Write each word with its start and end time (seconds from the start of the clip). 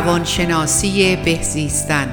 روانشناسی 0.00 1.16
بهزیستن 1.16 2.06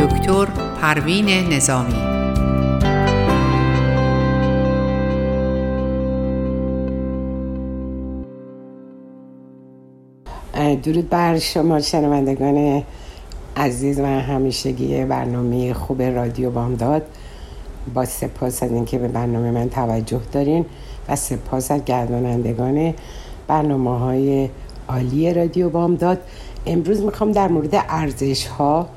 دکتر 0.00 0.44
پروین 0.80 1.28
نظامی. 1.28 1.94
درود 10.82 11.08
بر 11.08 11.38
شما 11.38 11.80
شنوندگان 11.80 12.82
عزیز 13.56 14.00
و 14.00 14.04
همیشگی 14.04 15.04
برنامه 15.04 15.74
خوب 15.74 16.02
رادیو 16.02 16.50
بامداد. 16.50 17.02
با 17.94 18.04
سپاس 18.04 18.62
از 18.62 18.70
اینکه 18.70 18.98
به 18.98 19.08
برنامه 19.08 19.50
من 19.50 19.68
توجه 19.68 20.20
دارین 20.32 20.64
و 21.08 21.16
سپاس 21.16 21.70
از 21.70 21.84
گردانندگان 21.84 22.94
برنامه 23.46 23.98
های 23.98 24.48
عالی 24.88 25.34
رادیو 25.34 25.68
بامداد. 25.68 26.18
امروز 26.66 27.00
می‌خوام 27.00 27.32
در 27.32 27.48
مورد 27.48 27.84
ارزش 27.88 28.46
ها 28.46 28.88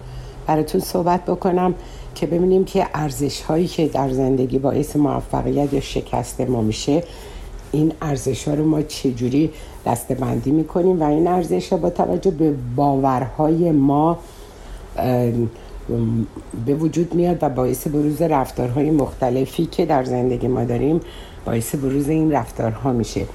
براتون 0.47 0.81
صحبت 0.81 1.25
بکنم 1.25 1.73
که 2.15 2.27
ببینیم 2.27 2.65
که 2.65 2.87
ارزش 2.93 3.41
هایی 3.41 3.67
که 3.67 3.87
در 3.87 4.09
زندگی 4.09 4.59
باعث 4.59 4.95
موفقیت 4.95 5.73
یا 5.73 5.79
شکست 5.79 6.41
ما 6.41 6.61
میشه 6.61 7.03
این 7.71 7.93
ارزش 8.01 8.47
ها 8.47 8.53
رو 8.53 8.65
ما 8.65 8.81
چجوری 8.81 9.51
دسته 9.85 10.15
بندی 10.15 10.51
می‌کنیم 10.51 11.01
و 11.01 11.03
این 11.03 11.27
ارزش 11.27 11.69
ها 11.69 11.77
با 11.77 11.89
توجه 11.89 12.31
به 12.31 12.53
باورهای 12.75 13.71
ما 13.71 14.17
به 16.65 16.75
وجود 16.75 17.13
میاد 17.13 17.37
و 17.41 17.49
باعث 17.49 17.87
بروز 17.87 18.21
رفتارهای 18.21 18.91
مختلفی 18.91 19.65
که 19.65 19.85
در 19.85 20.03
زندگی 20.03 20.47
ما 20.47 20.63
داریم 20.63 20.99
باعث 21.45 21.75
بروز 21.75 22.09
این 22.09 22.31
رفتارها 22.31 22.93
میشه. 22.93 23.25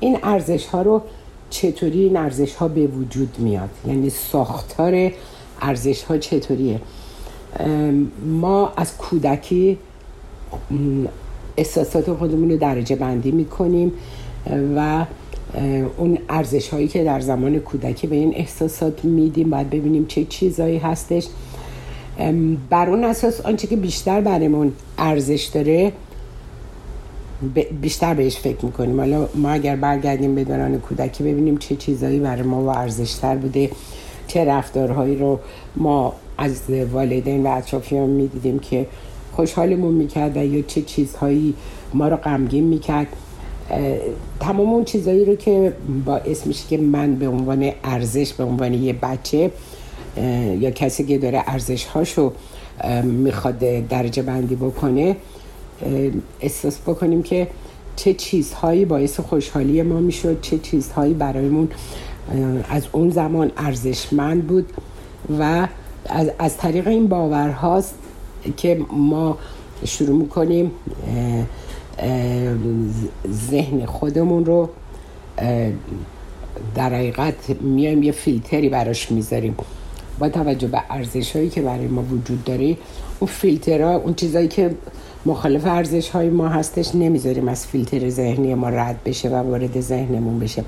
این 0.00 0.18
ارزش 0.22 0.66
ها 0.66 0.82
رو 0.82 1.02
چطوری 1.50 2.02
این 2.04 2.16
ارزش 2.16 2.54
ها 2.54 2.68
به 2.68 2.86
وجود 2.86 3.36
میاد؟ 3.38 3.70
یعنی 3.86 4.10
ساختار 4.10 5.10
ارزش 5.60 6.02
ها 6.02 6.18
چطوریه؟ 6.18 6.80
ما 8.26 8.72
از 8.76 8.96
کودکی 8.96 9.78
احساسات 11.56 12.12
خودمون 12.12 12.50
رو 12.50 12.56
درجه 12.56 12.96
بندی 12.96 13.30
می‌کنیم 13.30 13.92
و 14.76 15.04
اون 15.98 16.18
ارزش 16.28 16.68
هایی 16.68 16.88
که 16.88 17.04
در 17.04 17.20
زمان 17.20 17.58
کودکی 17.58 18.06
به 18.06 18.16
این 18.16 18.34
احساسات 18.34 19.04
میدیم 19.04 19.50
باید 19.50 19.70
ببینیم 19.70 20.06
چه 20.06 20.24
چیزایی 20.24 20.78
هستش. 20.78 21.26
بر 22.70 22.90
اون 22.90 23.04
اساس 23.04 23.40
آنچه 23.40 23.66
که 23.66 23.76
بیشتر 23.76 24.20
برمون 24.20 24.72
ارزش 24.98 25.44
داره 25.44 25.92
بیشتر 27.80 28.14
بهش 28.14 28.36
فکر 28.36 28.64
می‌کنیم. 28.64 29.00
حالا 29.00 29.28
ما 29.34 29.50
اگر 29.50 29.76
برگردیم 29.76 30.34
به 30.34 30.44
دوران 30.44 30.78
کودکی 30.78 31.24
ببینیم 31.24 31.56
چه 31.56 31.76
چیزایی 31.76 32.18
برای 32.18 32.42
ما 32.42 32.62
و 32.62 32.68
ارزشتر 32.68 33.36
بوده. 33.36 33.70
چه 34.26 34.44
رفتارهایی 34.44 35.16
رو 35.16 35.38
ما 35.76 36.12
از 36.38 36.60
والدین 36.92 37.46
و 37.46 37.48
اطرافیان 37.48 38.10
می‌دیدیم 38.10 38.58
که 38.58 38.86
خوشحالمون 39.32 39.94
می‌کرد 39.94 40.36
و 40.36 40.44
یا 40.44 40.62
چه 40.62 40.82
چیزهایی 40.82 41.54
ما 41.94 42.08
رو 42.08 42.16
غمگین 42.16 42.64
می‌کرد. 42.64 43.06
تمام 44.40 44.70
اون 44.70 44.84
چیزهایی 44.84 45.24
رو 45.24 45.36
که 45.36 45.72
باعث 46.04 46.46
میشه 46.46 46.68
که 46.68 46.78
من 46.78 47.14
به 47.14 47.28
عنوان 47.28 47.72
ارزش 47.84 48.32
به 48.32 48.44
عنوان 48.44 48.74
یه 48.74 48.92
بچه 48.92 49.50
یا 50.60 50.70
کسی 50.70 51.04
که 51.04 51.18
داره 51.18 51.42
ارزش 51.46 51.84
هاشو 51.84 52.32
می‌خواد 53.02 53.58
درجه 53.88 54.22
بندی 54.22 54.54
بکنه 54.54 55.16
احساس 56.40 56.78
بکنیم 56.78 57.22
که 57.22 57.48
چه 57.96 58.14
چیزهایی 58.14 58.84
باعث 58.84 59.20
خوشحالی 59.20 59.82
ما 59.82 60.00
می‌شد 60.00 60.40
چه 60.40 60.58
چیزهایی 60.58 61.14
برایمون 61.14 61.68
از 62.68 62.82
اون 62.92 63.10
زمان 63.10 63.52
ارزشمند 63.56 64.46
بود 64.46 64.72
و 65.38 65.68
از, 66.06 66.30
از 66.38 66.56
طریق 66.56 66.88
این 66.88 67.08
باورهاست 67.08 67.94
که 68.56 68.80
ما 68.92 69.38
شروع 69.84 70.16
می‌کنیم 70.16 70.70
ذهن 73.50 73.86
خودمون 73.86 74.44
رو 74.44 74.68
در 76.74 76.94
حقیقت 76.94 77.34
میایم 77.60 78.02
یه 78.02 78.12
فیلتری 78.12 78.68
براش 78.68 79.12
می‌ذاریم. 79.12 79.54
با 80.18 80.28
توجه 80.28 80.68
به 80.68 80.82
ارزش 80.90 81.36
هایی 81.36 81.48
که 81.48 81.62
برای 81.62 81.86
ما 81.86 82.02
وجود 82.02 82.44
داره 82.44 82.76
اون 83.20 83.30
فیلترها 83.30 83.96
اون 83.96 84.14
چیزایی 84.14 84.48
که 84.48 84.74
مخالف 85.26 85.66
ارزش 85.66 86.08
های 86.08 86.28
ما 86.28 86.48
هستش 86.48 86.94
نمی‌ذاریم 86.94 87.48
از 87.48 87.66
فیلتر 87.66 88.08
ذهنی 88.08 88.54
ما 88.54 88.68
رد 88.68 89.04
بشه 89.04 89.28
و 89.28 89.34
وارد 89.34 89.80
ذهنمون 89.80 90.38
بشه. 90.38 90.64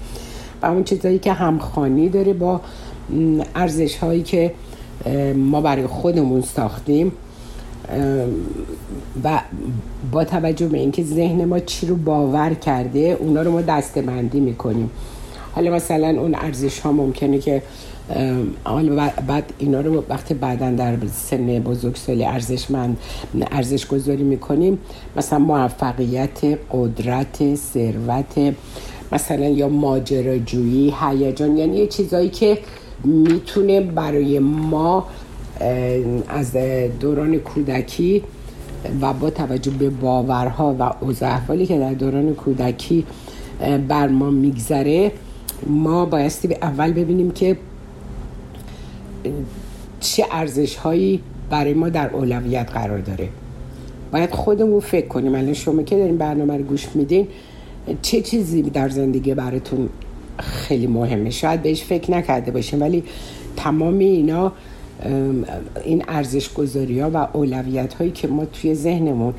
و 0.63 0.67
اون 0.67 0.85
چیزایی 0.85 1.19
که 1.19 1.33
همخانی 1.33 2.09
داره 2.09 2.33
با 2.33 2.61
ارزش 3.55 3.97
هایی 3.97 4.23
که 4.23 4.55
ما 5.37 5.61
برای 5.61 5.87
خودمون 5.87 6.41
ساختیم 6.41 7.13
و 9.25 9.41
با 10.13 10.25
توجه 10.25 10.69
به 10.69 10.79
اینکه 10.79 11.03
ذهن 11.03 11.45
ما 11.45 11.59
چی 11.59 11.87
رو 11.87 11.97
باور 11.97 12.55
کرده 12.55 13.17
اونا 13.21 13.43
رو 13.43 13.53
ما 13.53 13.63
دستبندی 13.63 14.41
می‌کنیم. 14.41 14.91
حالا 15.55 15.71
مثلا 15.71 16.21
اون 16.21 16.35
ارزش 16.35 16.81
ها 16.81 16.93
ممکنه 16.93 17.39
که 17.39 17.63
حالا 18.65 19.11
بعد 19.27 19.53
اینا 19.59 19.81
رو 19.81 20.05
وقتی 20.09 20.35
بعدا 20.35 20.71
در 20.71 20.97
سن 21.13 21.59
بزرگسالی 21.59 22.25
ارزشمند 22.25 22.97
ارزش 23.51 23.87
گذاری 23.87 24.23
می‌کنیم 24.23 24.79
مثلا 25.17 25.39
موفقیت 25.39 26.59
قدرت 26.73 27.55
ثروت 27.55 28.55
مثلا 29.13 29.49
یا 29.49 29.69
ماجراجویی 29.69 30.95
هیجان 31.01 31.57
یعنی 31.57 31.77
یه 31.77 31.87
چیزایی 31.87 32.29
که 32.29 32.59
می‌تونه 33.05 33.81
برای 33.81 34.39
ما 34.39 35.07
از 36.29 36.57
دوران 37.01 37.39
کودکی 37.39 38.23
و 39.01 39.13
با 39.13 39.31
توجه 39.31 39.71
به 39.71 39.91
باورها 39.91 40.77
و 40.79 41.05
اوضاع 41.05 41.65
که 41.69 41.79
در 41.79 41.95
دوران 41.95 42.35
کودکی 42.35 43.05
بر 43.89 44.09
ما 44.09 44.31
میگذره 44.31 45.13
ما 45.67 46.05
بایستی 46.05 46.49
به 46.49 46.59
اول 46.63 46.93
ببینیم 46.93 47.31
که 47.31 47.57
چه 50.01 50.25
ارزش 50.31 50.77
هایی 50.77 51.21
برای 51.51 51.75
ما 51.75 51.89
در 51.89 52.11
اولویت 52.11 52.71
قرار 52.71 52.99
داره. 52.99 53.29
باید 54.13 54.31
خودمون 54.31 54.81
فکر 54.81 55.07
کنیم. 55.07 55.35
الان 55.35 55.53
شما 55.53 55.83
که 55.83 55.97
دارین 55.97 56.19
برنامه 56.19 56.57
رو 56.57 56.63
گوش 56.63 56.89
میدین 56.95 57.29
چه 58.03 58.21
چیزی 58.21 58.63
در 58.63 58.89
زندگی 58.89 59.35
براتون 59.35 59.89
خیلی 60.39 60.87
مهمه؟ 60.87 61.31
شاید 61.31 61.63
بهش 61.63 61.83
فکر 61.83 62.11
نکرده 62.11 62.51
باشیم 62.51 62.81
ولی 62.81 63.05
تمام 63.57 63.99
اینا 63.99 64.53
این 65.85 66.05
ارزش 66.09 66.53
گذاری 66.53 67.01
ها 67.01 67.11
و 67.15 67.29
اولویت 67.33 67.95
هایی 67.95 68.11
که 68.11 68.29
ما 68.29 68.45
توی 68.45 68.75
ذهنمون 68.75 69.35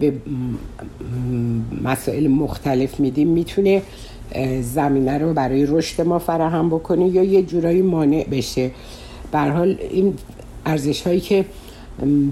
به 0.00 0.12
مسائل 1.82 2.28
مختلف 2.28 3.00
میدیم 3.00 3.28
می‌تونه 3.28 3.82
زمینه 4.60 5.18
رو 5.18 5.32
برای 5.32 5.66
رشد 5.66 6.02
ما 6.02 6.18
فراهم 6.18 6.68
بکنه 6.68 7.08
یا 7.08 7.22
یه 7.22 7.42
جورایی 7.42 7.82
مانع 7.82 8.26
بشه. 8.30 8.70
بر 9.32 9.50
حال 9.50 9.76
این 9.90 10.14
ارزش 10.66 11.02
هایی 11.02 11.20
که 11.20 11.44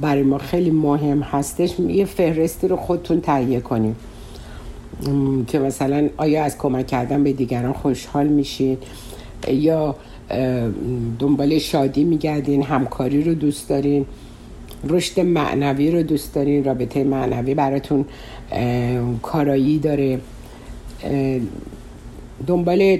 برای 0.00 0.23
ما 0.23 0.39
خیلی 0.39 0.71
مهم 0.71 1.23
هستش 1.23 1.79
یه 1.79 2.05
فهرستی 2.05 2.69
رو 2.69 2.77
خودتون 2.77 3.21
تهیه 3.21 3.61
کنیم 3.61 3.97
که 5.47 5.59
مثلا 5.59 6.09
آیا 6.17 6.44
از 6.44 6.59
کمک 6.59 6.87
کردن 6.87 7.25
به 7.25 7.33
دیگران 7.33 7.73
خوشحال 7.73 8.27
میشین؟ 8.27 8.79
یا 9.49 9.97
دنبال 11.19 11.59
شادی 11.59 12.05
میگردین 12.05 12.62
همکاری 12.62 13.22
رو 13.22 13.34
دوست 13.34 13.69
دارین 13.69 14.06
رشد 14.88 15.21
معنوی 15.21 15.91
رو 15.91 16.03
دوست 16.03 16.34
دارین 16.34 16.65
رابطه 16.65 17.05
معنوی 17.05 17.55
براتون 17.55 18.05
کارایی 19.23 19.79
داره. 19.79 20.19
دنبال 22.47 22.99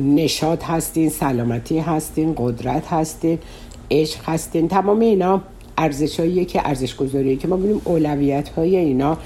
نشاط 0.00 0.64
هستین 0.64 1.08
سلامتی 1.08 1.78
هستین 1.78 2.34
قدرت 2.36 2.86
هستین 2.86 3.38
عشق 3.90 4.20
هستین. 4.28 4.68
تمام 4.68 5.00
اینا 5.00 5.42
ارزش 5.78 6.20
که 6.20 6.68
ارزش 6.68 6.96
گذاریه 6.96 7.36
که 7.36 7.48
ما 7.48 7.56
ببینیم 7.56 7.80
اولویت 7.84 8.48
های 8.48 8.76
اینا 8.76 9.18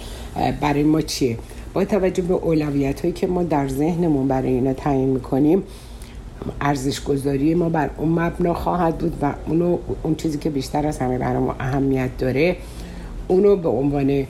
برای 0.60 0.82
ما 0.82 1.00
چیه؟ 1.00 1.38
با 1.74 1.84
توجه 1.84 2.22
به 2.22 2.34
اولویت 2.34 3.00
هایی 3.00 3.12
که 3.12 3.26
ما 3.26 3.42
در 3.42 3.68
ذهنمون 3.68 4.28
برای 4.28 4.48
اینا 4.48 4.72
تعیین 4.72 5.08
می‌کنیم 5.08 5.62
ارزش 6.60 7.02
گذاری 7.02 7.54
ما 7.54 7.68
بر 7.68 7.90
اون 7.96 8.08
مبنا 8.08 8.54
خواهد 8.54 8.98
بود 8.98 9.16
و 9.22 9.34
اونو 9.46 9.78
اون 10.02 10.14
چیزی 10.14 10.38
که 10.38 10.50
بیشتر 10.50 10.86
از 10.86 10.98
همه 10.98 11.18
برای 11.18 11.38
ما 11.38 11.56
اهمیت 11.60 12.16
داره 12.18 12.56
اونو 13.28 13.56
به 13.56 13.68
عنوان 13.68 14.26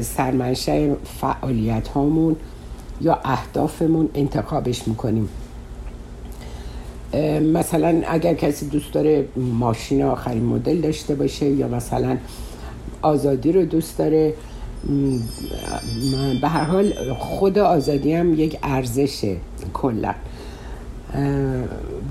سرمنشه 0.00 0.96
فعالیت 1.20 1.88
هامون 1.88 2.36
یا 3.00 3.20
اهدافمون 3.24 4.08
انتخابش 4.14 4.88
می‌کنیم. 4.88 5.28
مثلا 7.52 8.02
اگر 8.08 8.34
کسی 8.34 8.66
دوست 8.66 8.92
داره 8.92 9.28
ماشین 9.36 10.02
آخرین 10.02 10.44
مدل 10.44 10.80
داشته 10.80 11.14
باشه 11.14 11.46
یا 11.46 11.68
مثلا 11.68 12.16
آزادی 13.02 13.52
رو 13.52 13.64
دوست 13.64 13.98
داره 13.98 14.34
به 16.40 16.48
هر 16.48 16.64
حال 16.64 16.92
خود 17.18 17.58
آزادی 17.58 18.12
هم 18.12 18.34
یک 18.34 18.58
ارزشه 18.62 19.36
کلا. 19.74 20.14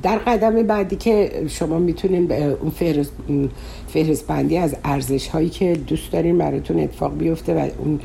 در 0.04 0.18
قدم 0.18 0.64
بعدی 0.64 0.96
که 0.96 1.44
شما 1.48 1.80
می‌تونین 1.80 2.32
اون 2.32 2.72
فهرست 3.88 4.28
بندی 4.28 4.58
از 4.58 4.76
ارزش 4.84 5.28
هایی 5.28 5.50
که 5.50 5.74
دوست 5.88 6.12
دارین 6.12 6.38
براتون 6.38 6.80
اتفاق 6.80 7.18
بیفته 7.18 7.54
و 7.54 7.70
اون 7.80 8.00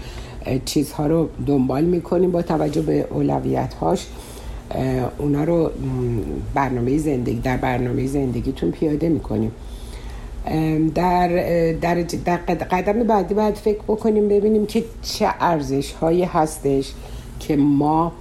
چیزها 0.65 1.07
رو 1.07 1.29
دنبال 1.47 1.85
می‌کنیم 1.85 2.31
با 2.31 2.43
توجه 2.43 2.83
به 2.83 3.07
اولویت 3.11 3.75
هاش 3.75 4.07
اونا 5.19 5.45
رو 5.45 5.71
برنامه 6.55 6.99
زندگی 6.99 7.41
در 7.41 7.57
برنامه 7.57 8.07
زندگیتون 8.07 8.71
پیاده 8.71 9.09
می‌کنیم 9.09 9.53
در, 10.95 11.29
در, 11.73 12.03
در 12.03 12.37
قدم 12.55 13.03
بعدی 13.03 13.35
باید 13.35 13.55
فکر 13.55 13.81
بکنیم 13.89 14.29
ببینیم 14.29 14.67
که 14.67 14.85
چه 15.03 15.29
ارزش 15.41 15.93
هایی 15.93 16.25
هستش 16.25 16.93
که 17.41 17.57
ما 17.57 18.13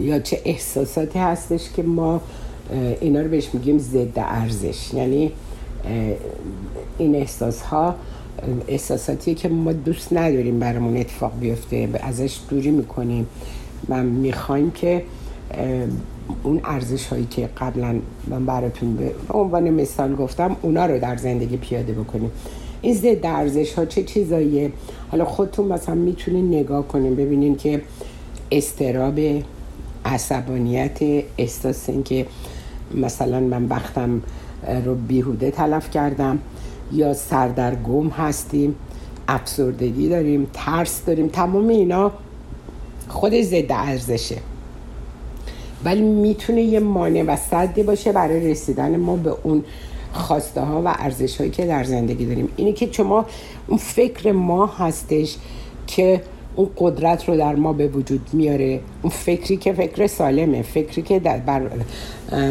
یا 0.00 0.18
چه 0.18 0.40
احساساتی 0.44 1.18
هستش 1.18 1.70
که 1.76 1.82
ما 1.82 2.20
اینا 3.00 3.20
رو 3.20 3.28
بهش 3.28 3.48
میگیم 3.52 3.78
ضد 3.78 4.18
ارزش. 4.18 4.94
یعنی 4.94 5.32
این 6.98 7.14
احساس 7.14 7.62
ها 7.62 7.94
احساساتی 8.68 9.34
که 9.34 9.48
ما 9.48 9.72
دوست 9.72 10.12
نداریم 10.12 10.58
برامون 10.58 10.96
اتفاق 10.96 11.32
بیفته 11.40 11.88
ازش 12.02 12.38
دوری 12.50 12.70
می‌کنیم. 12.70 13.26
و 13.88 14.02
می‌خوایم 14.02 14.70
که 14.70 15.02
اون 16.42 16.60
ارزش 16.64 17.06
هایی 17.06 17.26
که 17.30 17.48
قبلا 17.58 18.00
من 18.26 18.46
براتون 18.46 18.96
به 18.96 19.10
عنوان 19.30 19.70
مثال 19.70 20.14
گفتم 20.14 20.56
اونا 20.62 20.86
رو 20.86 20.98
در 20.98 21.16
زندگی 21.16 21.56
پیاده 21.56 21.92
بکنیم. 21.92 22.30
این 22.82 22.94
ضد 22.94 23.26
ارزش 23.26 23.72
ها 23.72 23.84
چه 23.84 24.02
چیزاییه؟ 24.02 24.72
حالا 25.10 25.24
خودتون 25.24 25.72
مثلا 25.72 25.94
می‌تونین 25.94 26.48
نگاه 26.48 26.88
کنیم 26.88 27.14
ببینین 27.14 27.56
که 27.56 27.80
استراب 28.54 29.20
عصبانیت 30.04 30.98
احساس 31.38 31.90
که 32.04 32.26
مثلا 32.94 33.40
من 33.40 33.64
وقتم 33.64 34.22
رو 34.84 34.94
بیهوده 34.94 35.50
تلف 35.50 35.90
کردم 35.90 36.38
یا 36.92 37.14
سردرگم 37.14 38.08
هستیم 38.08 38.74
افسردگی 39.28 40.08
داریم 40.08 40.46
ترس 40.52 41.04
داریم 41.06 41.28
تمام 41.28 41.68
اینا 41.68 42.12
خود 43.08 43.40
ضد 43.40 43.72
ارزشه. 43.72 44.36
ولی 45.84 46.02
می‌تونه 46.02 46.62
یه 46.62 46.80
مانع 46.80 47.22
و 47.22 47.36
صدی 47.36 47.82
باشه 47.82 48.12
برای 48.12 48.50
رسیدن 48.50 48.96
ما 48.96 49.16
به 49.16 49.34
اون 49.42 49.64
خواسته 50.12 50.60
ها 50.60 50.82
و 50.82 50.94
ارزش 50.98 51.36
هایی 51.36 51.50
که 51.50 51.66
در 51.66 51.84
زندگی 51.84 52.26
داریم. 52.26 52.48
اینه 52.56 52.72
که 52.72 52.88
شما 52.92 53.26
اون 53.68 53.78
فکر 53.78 54.32
ما 54.32 54.66
هستش 54.66 55.36
که 55.86 56.20
اون 56.56 56.70
قدرت 56.76 57.28
رو 57.28 57.36
در 57.36 57.54
ما 57.54 57.72
به 57.72 57.88
وجود 57.88 58.20
میاره. 58.32 58.80
اون 59.02 59.10
فکری 59.10 59.56
که 59.56 59.72
فکر 59.72 60.06
سالمه 60.06 60.62
فکری 60.62 61.02
که 61.02 61.18
در, 61.18 61.40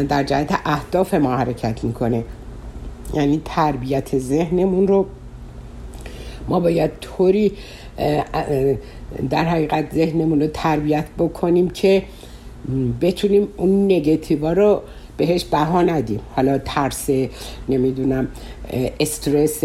در 0.02 0.22
جهت 0.22 0.58
اهداف 0.64 1.14
ما 1.14 1.36
حرکت 1.36 1.84
می‌کنه. 1.84 2.24
یعنی 3.14 3.42
تربیت 3.44 4.18
ذهنمون 4.18 4.88
رو 4.88 5.06
ما 6.48 6.60
باید 6.60 6.90
طوری 7.00 7.52
در 9.30 9.44
حقیقت 9.44 9.94
ذهنمون 9.94 10.40
رو 10.40 10.46
تربیت 10.46 11.04
بکنیم 11.18 11.70
که 11.70 12.02
بتونیم 13.00 13.48
اون 13.56 13.84
نگتیوا 13.84 14.52
رو 14.52 14.80
بهش 15.16 15.44
بها 15.44 15.82
ندیم. 15.82 16.20
حالا 16.36 16.58
ترس 16.58 17.10
نمی‌دونم 17.68 18.28
استرس 19.00 19.64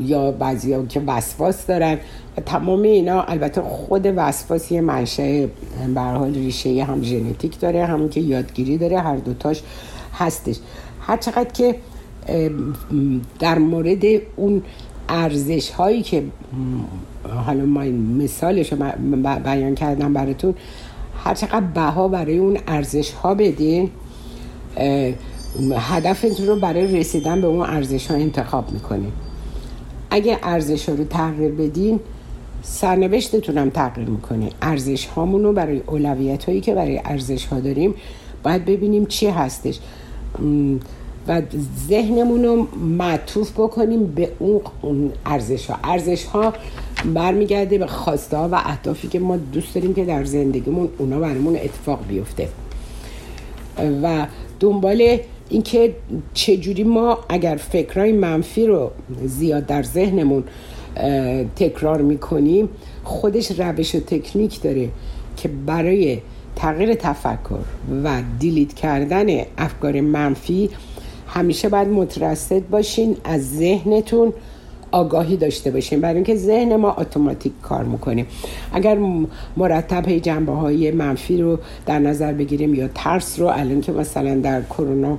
یا 0.00 0.30
بعضی 0.30 0.76
که 0.88 1.00
وسواس 1.06 1.66
دارن 1.66 1.98
تمام 2.46 2.82
اینا 2.82 3.22
البته 3.22 3.62
خود 3.62 4.12
وسواس 4.16 4.72
یه 4.72 4.80
منشه 4.80 5.48
حال 5.96 6.34
ریشه 6.34 6.84
هم 6.84 7.02
ژنتیک 7.02 7.60
داره 7.60 7.86
هم 7.86 8.08
که 8.08 8.20
یادگیری 8.20 8.78
داره 8.78 9.00
هر 9.00 9.16
دوتاش 9.16 9.62
هستش. 10.14 10.56
هر 11.00 11.16
چقدر 11.16 11.50
که 11.52 11.74
در 13.38 13.58
مورد 13.58 14.04
اون 14.36 14.62
ارزش 15.08 15.70
هایی 15.70 16.02
که 16.02 16.22
حالا 17.46 17.64
ما 17.64 17.80
مثالش 18.18 18.72
رو 18.72 18.78
بیان 19.44 19.74
کردم 19.74 20.12
براتون 20.12 20.54
هر 21.24 21.34
چقدر 21.34 21.60
بها 21.60 22.08
برای 22.08 22.38
اون 22.38 22.58
ارزش 22.66 23.10
ها 23.10 23.34
بدین 23.34 23.90
هدفتون 25.76 26.46
رو 26.46 26.56
برای 26.56 26.98
رسیدن 26.98 27.40
به 27.40 27.46
اون 27.46 27.60
ارزش 27.60 28.06
ها 28.06 28.16
انتخاب 28.16 28.72
می‌کنین 28.72 29.12
اگه 30.10 30.38
ارزش 30.42 30.88
رو 30.88 31.04
تغییر 31.04 31.52
بدین 31.52 32.00
سرنوشتتون 32.64 33.58
هم 33.58 33.70
تغییر 33.70 34.08
می‌کنه 34.08 34.50
ارزش 34.62 35.06
هامون 35.06 35.42
رو 35.42 35.52
برای 35.52 35.82
اولویت 35.86 36.44
هایی 36.44 36.60
که 36.60 36.74
برای 36.74 37.00
ارزش 37.04 37.46
ها 37.46 37.60
داریم 37.60 37.94
باید 38.42 38.64
ببینیم 38.64 39.06
چی 39.06 39.26
هستش. 39.26 39.78
و 41.28 41.42
ذهنمون 41.88 42.44
رو 42.44 42.66
معطوف 42.98 43.52
بکنیم 43.52 44.06
به 44.06 44.30
اون 44.82 45.12
ارزش 45.26 45.66
ها 45.66 45.78
ارزش 45.84 46.24
ها 46.24 46.52
برمیگرده 47.14 47.78
به 47.78 47.86
خواسته 47.86 48.36
ها 48.36 48.48
و 48.48 48.54
اهدافی 48.54 49.08
که 49.08 49.18
ما 49.18 49.36
دوست 49.36 49.74
داریم 49.74 49.94
که 49.94 50.04
در 50.04 50.24
زندگیمون 50.24 50.88
اونا 50.98 51.18
برامون 51.18 51.56
اتفاق 51.56 52.06
بیفته. 52.08 52.48
و 54.02 54.26
دنبال 54.60 55.18
اینکه 55.48 55.94
چجوری 56.34 56.84
ما 56.84 57.18
اگر 57.28 57.56
فکرهای 57.56 58.12
منفی 58.12 58.66
رو 58.66 58.90
زیاد 59.24 59.66
در 59.66 59.82
ذهنمون 59.82 60.44
تکرار 61.56 62.02
می‌کنیم. 62.02 62.68
خودش 63.04 63.60
روش 63.60 63.94
و 63.94 64.00
تکنیک 64.00 64.62
داره 64.62 64.88
که 65.36 65.48
برای 65.66 66.18
تغییر 66.56 66.94
تفکر 66.94 67.58
و 68.04 68.22
دیلیت 68.38 68.74
کردن 68.74 69.26
افکار 69.58 70.00
منفی 70.00 70.70
همیشه 71.26 71.68
باید 71.68 71.88
مترصد 71.88 72.68
باشین 72.68 73.16
از 73.24 73.56
ذهنتون 73.56 74.32
آگاهی 74.90 75.36
داشته 75.36 75.70
باشیم 75.70 76.00
برای 76.00 76.14
اینکه 76.14 76.36
ذهن 76.36 76.76
ما 76.76 76.92
اتوماتیک 76.92 77.52
کار 77.62 77.84
می‌کنیم 77.84 78.26
اگر 78.72 78.98
مرتب 79.56 80.08
هی 80.08 80.20
جنبه 80.20 80.52
های 80.52 80.90
منفی 80.90 81.42
رو 81.42 81.58
در 81.86 81.98
نظر 81.98 82.32
بگیریم 82.32 82.74
یا 82.74 82.88
ترس 82.94 83.40
رو 83.40 83.46
الان 83.46 83.80
که 83.80 83.92
مثلا 83.92 84.34
در 84.34 84.62
کرونا 84.62 85.18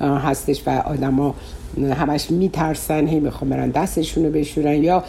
هستش 0.00 0.62
و 0.66 0.70
آدما 0.70 1.34
همش 1.82 2.30
میترسن 2.30 3.06
هی 3.06 3.20
می‌خوام 3.20 3.50
برن 3.50 3.70
دستشون 3.70 4.24
رو 4.24 4.30
بشورن 4.30 4.84
یا 4.84 5.04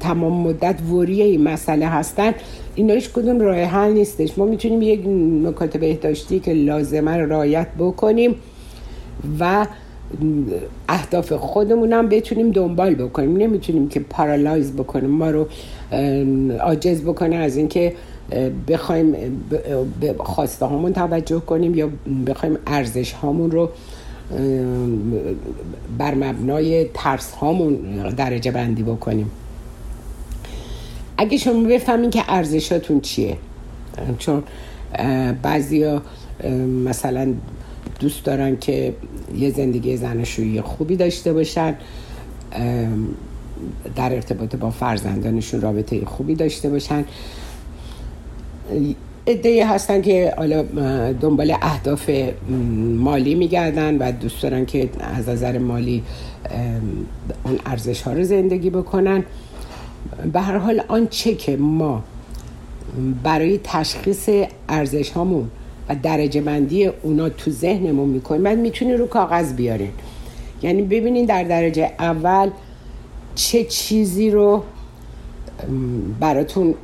تمام 0.00 0.46
مدت 0.46 0.76
وریه 0.92 1.24
این 1.24 1.42
مسئله 1.42 1.86
هستن. 1.86 2.32
اینا 2.74 2.94
هیچ 2.94 3.10
کدوم 3.10 3.40
راه 3.40 3.56
حل 3.56 3.92
نیستش. 3.92 4.38
ما 4.38 4.44
می‌تونیم 4.46 4.82
یک 4.82 5.06
نکات 5.48 5.76
بهداشتی 5.76 6.40
که 6.40 6.52
لازمه 6.52 7.16
رو 7.16 7.32
رعایت 7.32 7.66
بکنیم 7.78 8.34
و 9.40 9.66
اهداف 10.88 11.32
خودمون 11.32 11.92
هم 11.92 12.08
بتونیم 12.08 12.50
دنبال 12.50 12.94
بکنیم. 12.94 13.36
نمی‌تونیم 13.36 13.88
که 13.88 14.00
پارالایز 14.00 14.72
بکنیم. 14.72 15.10
ما 15.10 15.30
رو 15.30 15.46
عاجز 16.60 17.02
بکنه 17.02 17.36
از 17.36 17.56
اینکه 17.56 17.92
بخوایم 18.68 19.12
به 20.00 20.14
خواسته 20.18 20.66
هامون 20.66 20.92
توجه 20.92 21.40
کنیم 21.40 21.74
یا 21.74 21.88
بخوایم 22.26 22.58
ارزش 22.66 23.12
هامون 23.12 23.50
رو 23.50 23.68
بر 25.98 26.14
مبنای 26.14 26.84
ترس 26.94 27.32
هامون 27.32 27.74
درجه 28.10 28.50
بندی 28.50 28.82
بکنیم. 28.82 29.30
اگه 31.18 31.36
شما 31.36 31.68
بفهمین 31.68 32.10
که 32.10 32.22
ارزشاتون 32.28 33.00
چیه 33.00 33.36
چون 34.18 34.42
بعضیا 35.42 36.02
مثلا 36.84 37.34
دوست 38.00 38.24
دارن 38.24 38.56
که 38.56 38.94
یه 39.36 39.50
زندگی 39.50 39.96
زناشویی 39.96 40.60
خوبی 40.60 40.96
داشته 40.96 41.32
باشن 41.32 41.74
در 43.96 44.14
ارتباط 44.14 44.56
با 44.56 44.70
فرزندانشون 44.70 45.60
رابطه 45.60 46.04
خوبی 46.04 46.34
داشته 46.34 46.70
باشن. 46.70 47.04
ادهی 49.30 49.60
هستن 49.60 50.02
که 50.02 50.34
حالا 50.36 50.62
دنبال 51.12 51.56
اهداف 51.62 52.10
مالی 52.96 53.34
میگردن 53.34 53.98
و 53.98 54.12
دوست 54.12 54.42
دارن 54.42 54.66
که 54.66 54.90
از 55.00 55.28
نظر 55.28 55.58
مالی 55.58 56.02
اون 57.44 57.58
ارزش 57.66 58.02
ها 58.02 58.12
رو 58.12 58.24
زندگی 58.24 58.70
بکنن. 58.70 59.24
به 60.32 60.40
هر 60.40 60.58
حال 60.58 60.82
آنچه 60.88 61.34
که 61.34 61.56
ما 61.56 62.04
برای 63.22 63.60
تشخیص 63.64 64.28
ارزش 64.68 65.10
هامون 65.10 65.50
و 65.88 65.96
درجه 66.02 66.40
بندی 66.40 66.86
اونا 66.86 67.28
تو 67.28 67.50
ذهنمون 67.50 68.08
می‌کنیم 68.08 68.42
بعد 68.42 68.58
می‌تونی 68.58 68.94
رو 68.94 69.06
کاغذ 69.06 69.52
بیارین 69.52 69.90
یعنی 70.62 70.82
ببینین 70.82 71.24
در 71.24 71.44
درجه 71.44 71.90
اول 71.98 72.50
چه 73.34 73.64
چیزی 73.64 74.30
رو 74.30 74.62
براتون 76.20 76.74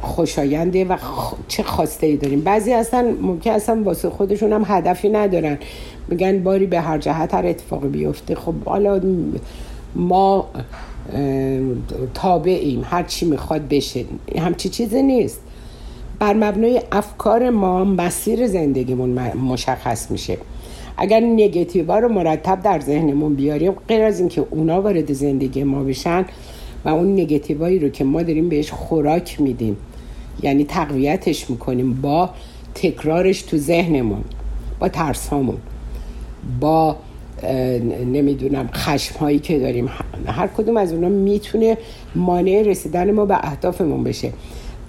خوشاینده 0.00 0.84
و 0.84 0.96
چه 1.48 1.62
خواسته 1.62 2.06
ای 2.06 2.16
داریم. 2.16 2.40
بعضی 2.40 2.72
هستن 2.72 3.10
ممکن 3.10 3.50
اصلا 3.50 3.82
واسه 3.84 4.10
خودشون 4.10 4.52
هم 4.52 4.62
هدفی 4.66 5.08
ندارن. 5.08 5.58
میگن 6.08 6.42
باری 6.42 6.66
به 6.66 6.80
هر 6.80 6.98
جهت 6.98 7.34
هر 7.34 7.46
اتفاقی 7.46 7.88
بیفته. 7.88 8.34
خب 8.34 8.54
حالا 8.64 9.00
ما 9.94 10.46
تابعیم. 12.14 12.82
هر 12.84 13.02
چی 13.02 13.26
می‌خواد 13.26 13.68
بشه. 13.68 14.04
همچی 14.38 14.68
چیزی 14.68 15.02
نیست. 15.02 15.40
بر 16.18 16.34
مبنای 16.34 16.82
افکار 16.92 17.50
ما 17.50 17.84
مسیر 17.84 18.46
زندگیمون 18.46 19.32
مشخص 19.34 20.10
میشه. 20.10 20.38
اگر 20.96 21.20
نگتیوا 21.20 21.98
رو 21.98 22.08
مرتب 22.08 22.62
در 22.62 22.80
ذهنمون 22.80 23.34
بیاریم 23.34 23.72
غیر 23.88 24.02
از 24.02 24.20
اینکه 24.20 24.46
اونا 24.50 24.82
وارد 24.82 25.12
زندگی 25.12 25.64
ما 25.64 25.84
بشن 25.84 26.24
و 26.84 26.88
اون 26.88 27.12
نگتیوایی 27.12 27.78
رو 27.78 27.88
که 27.88 28.04
ما 28.04 28.22
داریم 28.22 28.48
بهش 28.48 28.70
خوراک 28.70 29.40
میدیم 29.40 29.76
یعنی 30.42 30.64
تقویتش 30.64 31.50
می‌کنیم 31.50 31.94
با 31.94 32.30
تکرارش 32.74 33.42
تو 33.42 33.56
ذهنمون 33.56 34.24
با 34.80 34.88
ترس 34.88 35.28
هامون 35.28 35.56
با 36.60 36.96
نمی‌دونم 38.06 38.68
خشم 38.72 39.18
هایی 39.18 39.38
که 39.38 39.58
داریم. 39.58 39.90
هر 40.26 40.46
کدوم 40.46 40.76
از 40.76 40.92
اونا 40.92 41.08
می‌تونه 41.08 41.78
مانع 42.14 42.62
رسیدن 42.66 43.10
ما 43.10 43.24
به 43.24 43.36
اهدافمون 43.42 44.04
بشه. 44.04 44.32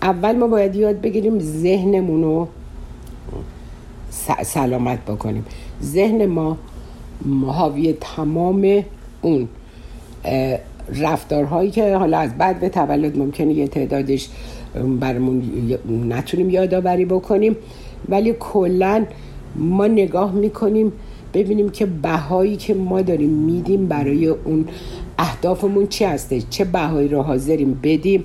اول 0.02 0.36
ما 0.36 0.48
باید 0.48 0.76
یاد 0.76 1.02
بگیریم 1.02 1.40
ذهنمون 1.40 2.24
رو 2.24 2.48
سلامت 4.44 5.00
بکنیم. 5.06 5.46
ذهن 5.84 6.26
ما 6.26 6.58
حاوی 7.48 7.94
تمام 8.02 8.84
اون 9.22 9.48
رفتارهایی 10.96 11.72
که 11.72 11.96
حالا 11.96 12.18
از 12.18 12.38
بعد 12.38 12.60
به 12.60 12.70
تولد 12.70 13.18
ممکنه 13.18 13.54
یه 13.54 13.68
تعدادش 13.68 14.30
برمون 15.00 15.44
نتونیم 16.10 16.50
یادآوری 16.50 17.06
بکنیم. 17.06 17.56
ولی 18.10 18.34
کلا 18.40 19.06
ما 19.56 19.88
نگاه 19.88 20.32
می‌کنیم 20.32 20.92
ببینیم 21.34 21.70
که 21.70 21.86
بهایی 21.86 22.56
که 22.56 22.74
ما 22.74 23.02
داریم 23.02 23.30
میدیم 23.30 23.88
برای 23.88 24.28
اون 24.28 24.66
اهدافمون 25.18 25.88
چی 25.88 26.04
هسته؟ 26.06 26.42
چه 26.50 26.66
بهایی 26.66 27.08
رو 27.08 27.22
حاضریم 27.22 27.80
بدیم؟ 27.84 28.24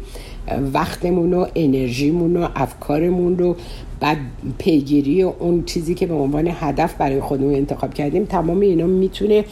وقتمون 0.74 1.34
و 1.34 1.46
انرژیمون 1.54 2.36
و 2.36 2.48
افکارمون 2.54 3.38
رو. 3.38 3.56
بعد 4.00 4.16
پیگیری 4.58 5.22
اون 5.22 5.64
چیزی 5.64 5.94
که 5.94 6.06
به 6.06 6.14
عنوان 6.14 6.48
هدف 6.52 6.94
برای 6.94 7.20
خودمون 7.20 7.54
انتخاب 7.54 7.94
کردیم 7.94 8.24
تمام 8.24 8.60
اینا 8.60 8.86
می‌تونه 8.86 9.44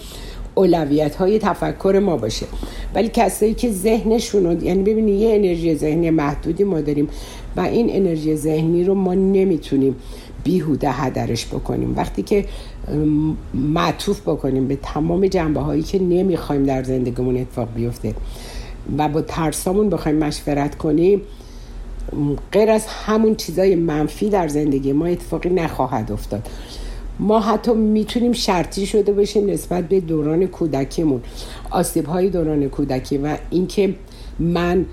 اولویت 0.54 1.14
های 1.14 1.38
تفکر 1.38 2.00
ما 2.04 2.16
باشه. 2.16 2.46
ولی 2.94 3.10
کسایی 3.12 3.54
که 3.54 3.70
ذهنشون 3.70 4.62
یعنی 4.62 4.82
ببینید 4.82 5.20
یه 5.20 5.34
انرژی 5.34 5.74
ذهنی 5.74 6.10
محدودی 6.10 6.64
ما 6.64 6.80
داریم 6.80 7.08
و 7.56 7.60
این 7.60 7.86
انرژی 7.90 8.36
ذهنی 8.36 8.84
رو 8.84 8.94
ما 8.94 9.14
نمی‌تونیم 9.14 9.96
بیهوده 10.44 10.90
هدرش 10.90 11.46
بکنیم. 11.46 11.96
وقتی 11.96 12.22
که 12.22 12.44
معطوف 13.54 14.20
بکنیم 14.20 14.68
به 14.68 14.78
تمام 14.82 15.26
جنبه 15.26 15.60
هایی 15.60 15.82
که 15.82 15.98
نمی‌خوایم 15.98 16.64
در 16.64 16.82
زندگیمون 16.82 17.36
اتفاق 17.36 17.68
بیفته 17.74 18.14
و 18.98 19.08
با 19.08 19.22
ترسامون 19.22 19.90
بخوایم 19.90 20.18
مشورت 20.18 20.78
کنیم 20.78 21.20
غیر 22.52 22.70
از 22.70 22.86
همون 22.86 23.34
چیزای 23.34 23.74
منفی 23.74 24.28
در 24.28 24.48
زندگی 24.48 24.92
ما 24.92 25.06
اتفاقی 25.06 25.48
نخواهد 25.48 26.12
افتاد. 26.12 26.48
ما 27.18 27.40
حتی 27.40 27.74
می‌تونیم 27.74 28.32
شرطی 28.32 28.86
شده 28.86 29.12
باشیم 29.12 29.50
نسبت 29.50 29.88
به 29.88 30.00
دوران 30.00 30.46
کودکیمون. 30.46 31.22
آسیب 31.70 32.06
های 32.06 32.30
دوران 32.30 32.68
کودکی 32.68 33.18
و 33.18 33.36
اینکه 33.50 33.94
من 34.38 34.86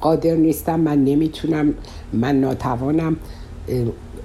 قادر 0.00 0.34
نیستم 0.34 0.80
من 0.80 1.04
نمی‌تونم 1.04 1.74
من 2.12 2.40
ناتوانم 2.40 3.16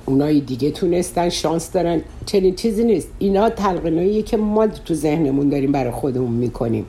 اونای 0.05 0.39
دیگه 0.39 0.71
تونستن 0.71 1.29
شانس 1.29 1.71
دارن. 1.71 2.01
چنین 2.25 2.55
چیزی 2.55 2.83
نیست. 2.83 3.07
اینا 3.19 3.49
تلقینایی 3.49 4.21
که 4.21 4.37
ما 4.37 4.67
تو 4.67 4.93
ذهنمون 4.93 5.49
داریم 5.49 5.71
برای 5.71 5.91
خودمون 5.91 6.31
می‌کنیم. 6.31 6.85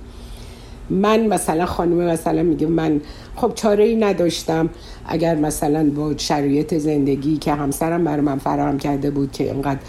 من 0.90 1.26
مثلا 1.26 1.66
خانم 1.66 1.94
مثلا 1.94 2.42
میگه 2.42 2.66
من 2.66 3.00
خب 3.36 3.52
چاره 3.54 3.84
ای 3.84 3.96
نداشتم. 3.96 4.70
اگر 5.06 5.34
مثلا 5.34 5.90
با 5.90 6.16
شرایط 6.16 6.74
زندگی 6.74 7.36
که 7.36 7.52
همسرم 7.54 8.04
برای 8.04 8.20
من 8.20 8.38
فراهم 8.38 8.78
کرده 8.78 9.10
بود 9.10 9.32
که 9.32 9.44
اینقدر 9.44 9.80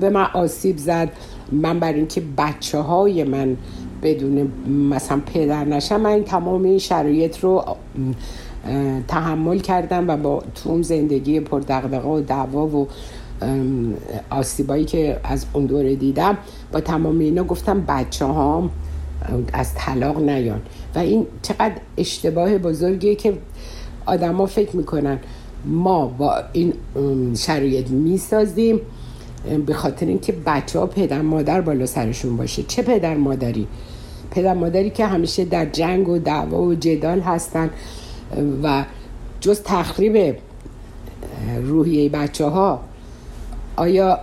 به 0.00 0.10
من 0.10 0.26
آسیب 0.34 0.78
زد. 0.78 1.12
من 1.52 1.80
برای 1.80 1.94
اینکه 1.94 2.22
بچه 2.38 2.78
های 2.78 3.24
من 3.24 3.56
بدون 4.02 4.52
مثلا 4.90 5.20
پدر 5.26 5.64
نشم 5.64 6.00
من 6.00 6.22
تمام 6.24 6.62
این 6.62 6.78
شرایط 6.78 7.38
رو 7.38 7.64
تحمل 9.08 9.58
کردم 9.58 10.10
و 10.10 10.16
با 10.16 10.42
تو 10.54 10.82
زندگی 10.82 11.40
پر 11.40 11.60
دغدغه 11.60 12.08
و 12.08 12.20
دعوا 12.20 12.66
و 12.66 12.88
آسیبایی 14.30 14.84
که 14.84 15.20
از 15.24 15.46
اون 15.52 15.66
دوره 15.66 15.94
دیدم 15.94 16.38
با 16.72 16.80
تمام 16.80 17.18
اینا 17.18 17.44
گفتم 17.44 17.84
بچه 17.88 18.24
هام 18.24 18.70
از 19.52 19.74
طلاق 19.74 20.18
نیان. 20.18 20.60
و 20.94 20.98
این 20.98 21.26
چقدر 21.42 21.74
اشتباه 21.96 22.58
بزرگیه 22.58 23.14
که 23.14 23.38
آدما 24.06 24.46
فکر 24.46 24.76
می‌کنن 24.76 25.18
ما 25.64 26.06
با 26.06 26.34
این 26.52 26.72
شرایط 27.36 27.90
می‌سازیم. 27.90 28.80
به 29.66 29.74
خاطر 29.74 30.06
اینکه 30.06 30.34
بچه 30.46 30.78
ها 30.78 30.86
پدر 30.86 31.22
مادر 31.22 31.60
بالا 31.60 31.86
سرشون 31.86 32.36
باشه. 32.36 32.62
چه 32.62 32.82
پدر 32.82 33.14
مادری؟ 33.14 33.66
پدر 34.30 34.54
مادری 34.54 34.90
که 34.90 35.06
همیشه 35.06 35.44
در 35.44 35.66
جنگ 35.66 36.08
و 36.08 36.18
دعوا 36.18 36.62
و 36.62 36.74
جدال 36.74 37.20
هستن 37.20 37.70
و 38.62 38.84
جز 39.40 39.62
تخریب 39.62 40.36
روحیه 41.62 42.08
بچه 42.08 42.44
ها 42.44 42.80
آیا 43.76 44.18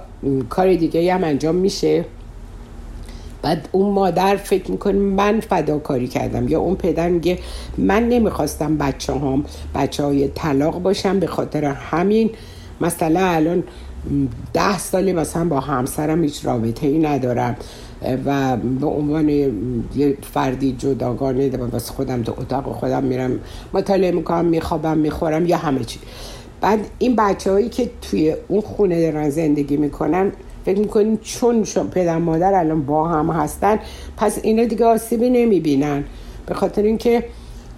کار 0.50 0.76
دیگه 0.76 1.14
هم 1.14 1.24
انجام 1.24 1.56
میشه؟ 1.56 2.06
بعد 3.42 3.70
اون 3.72 3.94
مادر 3.94 4.36
فکر 4.36 4.72
می‌کنه 4.72 5.00
من 5.00 5.40
فداکاری 5.40 6.08
کردم. 6.08 6.48
یا 6.48 6.60
اون 6.60 6.76
پدر 6.76 7.10
میگه 7.10 7.40
من 7.78 8.10
نمی‌خواستم 8.10 8.78
بچه 8.78 9.14
هم 9.14 9.46
بچه 9.76 10.04
های 10.04 10.28
طلاق 10.28 10.82
باشم 10.82 11.20
به 11.20 11.28
خاطر 11.28 11.66
همین 11.66 12.30
مثلا 12.82 13.28
الان 13.28 13.64
ده 14.54 14.78
سالی 14.78 15.14
مثلا 15.14 15.46
با 15.46 15.60
همسرم 15.60 16.24
هیچ 16.24 16.46
رابطه 16.46 16.88
ای 16.88 17.00
ندارم. 17.00 17.56
و 18.26 18.58
به 18.58 18.88
عنوان 18.88 19.30
یه 19.30 20.18
فردی 20.34 20.76
جداگانه 20.78 21.58
واسه 21.58 21.94
خودم 21.94 22.24
تو 22.24 22.34
اتاق 22.38 22.64
خودم 22.64 23.04
میرم 23.04 23.40
مطالعه 23.74 24.12
می‌کنم 24.12 24.46
میخوابم 24.46 24.98
می‌خورم 24.98 25.46
یا 25.46 25.58
همه 25.58 25.84
چی. 25.84 26.00
بعد 26.62 26.80
این 27.00 27.16
بچه 27.16 27.52
هایی 27.52 27.70
که 27.70 27.90
توی 28.02 28.36
اون 28.48 28.62
خونه 28.62 29.12
دارن 29.12 29.30
زندگی 29.30 29.78
می‌کنن 29.78 30.32
فکر 30.66 30.80
می‌کنیم 30.80 31.18
چون 31.18 31.64
پدر 31.92 32.18
مادر 32.18 32.54
الان 32.54 32.86
با 32.86 33.08
هم 33.08 33.30
هستن 33.30 33.80
پس 34.18 34.40
اینا 34.44 34.64
دیگه 34.64 34.86
آسیبی 34.86 35.30
نمی‌بینن. 35.30 36.04
به 36.46 36.54
خاطر 36.54 36.82
اینکه 36.82 37.24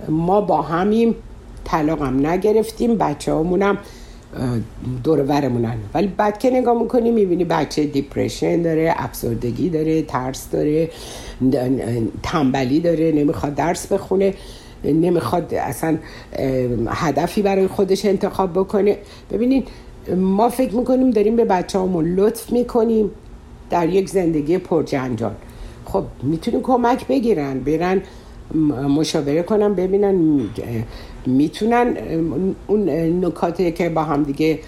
ما 0.09 0.41
با 0.41 0.61
همیم 0.61 1.15
طلاق 1.63 2.01
هم 2.01 2.25
نگرفتیم 2.25 2.97
بچه 2.97 3.31
همونم 3.31 3.77
دور 5.03 5.19
ورمونن 5.19 5.75
ولی 5.93 6.07
بعد 6.07 6.39
که 6.39 6.49
نگاه 6.49 6.81
می‌کنی 6.81 7.11
می‌بینی 7.11 7.43
بچه 7.43 7.85
دیپریشن 7.85 8.61
داره 8.61 8.93
افسردگی 8.97 9.69
داره 9.69 10.01
ترس 10.01 10.49
داره 10.51 10.89
تنبلی 12.23 12.79
داره 12.79 13.11
نمی‌خواد 13.11 13.55
درس 13.55 13.91
بخونه 13.91 14.33
نمی‌خواد 14.83 15.53
اصلا 15.53 15.97
هدفی 16.87 17.41
برای 17.41 17.67
خودش 17.67 18.05
انتخاب 18.05 18.53
بکنه. 18.53 18.97
ببینید 19.31 19.67
ما 20.17 20.49
فکر 20.49 20.75
می‌کنیم 20.75 21.11
داریم 21.11 21.35
به 21.35 21.45
بچه 21.45 21.79
همون 21.79 22.15
لطف 22.15 22.51
می‌کنیم 22.51 23.11
در 23.69 23.89
یک 23.89 24.09
زندگی 24.09 24.57
پرجنجال. 24.57 25.35
خب 25.85 26.03
می‌تونیم 26.23 26.61
کمک 26.61 27.07
بگیرن 27.07 27.59
برن 27.59 28.01
مشاوره 28.89 29.43
کنن 29.43 29.73
ببینن 29.73 30.41
می‌تونن 31.25 31.97
اون 32.67 32.89
نکاتی 33.25 33.71
که 33.71 33.89
با 33.89 34.03
هم 34.03 34.23
دیگه 34.23 34.59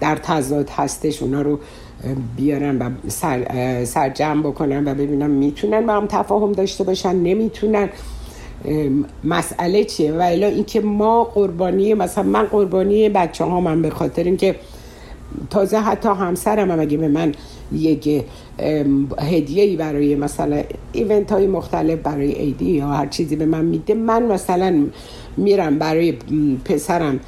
در 0.00 0.16
تضاد 0.16 0.70
هستش 0.70 1.22
اونا 1.22 1.42
رو 1.42 1.58
بیارن 2.36 2.78
و 2.78 2.90
سر, 3.08 3.84
سرجم 3.84 4.42
بکنن 4.42 4.88
و 4.88 4.94
ببینن 4.94 5.30
می‌تونن 5.30 5.86
با 5.86 5.92
هم 5.92 6.06
تفاهم 6.06 6.52
داشته 6.52 6.84
باشن 6.84 7.16
نمی‌تونن. 7.16 7.88
مسئله 9.24 9.84
چیه؟ 9.84 10.12
و 10.12 10.20
الا 10.20 10.46
اینکه 10.46 10.80
ما 10.80 11.24
قربانی 11.24 11.94
مثلا 11.94 12.24
من 12.24 12.42
قربانی 12.42 13.08
بچه 13.08 13.44
ها 13.44 13.60
من 13.60 13.82
به 13.82 13.90
خاطر 13.90 14.24
اینکه 14.24 14.56
تازه 15.50 15.78
حتی 15.78 16.08
همسرم 16.08 16.70
هم 16.70 16.80
اگه 16.80 16.96
به 16.96 17.08
من 17.08 17.32
یک 17.72 18.24
هدیه 19.18 19.62
ای 19.62 19.76
برای 19.76 20.14
مثلا 20.14 20.62
ایونت 20.92 21.32
های 21.32 21.46
مختلف 21.46 21.98
برای 21.98 22.32
ایدی 22.32 22.70
یا 22.70 22.86
هر 22.86 23.06
چیزی 23.06 23.36
به 23.36 23.46
من 23.46 23.64
میده 23.64 23.94
من 23.94 24.22
مثلا 24.22 24.86
میرم 25.36 25.78
برای 25.78 26.14
پسرم 26.64 27.20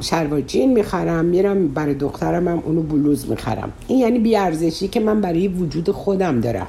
شلوار 0.00 0.40
جین 0.40 0.72
می‌خرم 0.72 1.24
میرم 1.24 1.68
برای 1.68 1.94
دخترم 1.94 2.48
هم 2.48 2.62
اونو 2.66 2.82
بلوز 2.82 3.30
می‌خرم. 3.30 3.72
این 3.88 3.98
یعنی 3.98 4.18
بیارزشی 4.18 4.88
که 4.88 5.00
من 5.00 5.20
برای 5.20 5.48
وجود 5.48 5.90
خودم 5.90 6.40
دارم. 6.40 6.66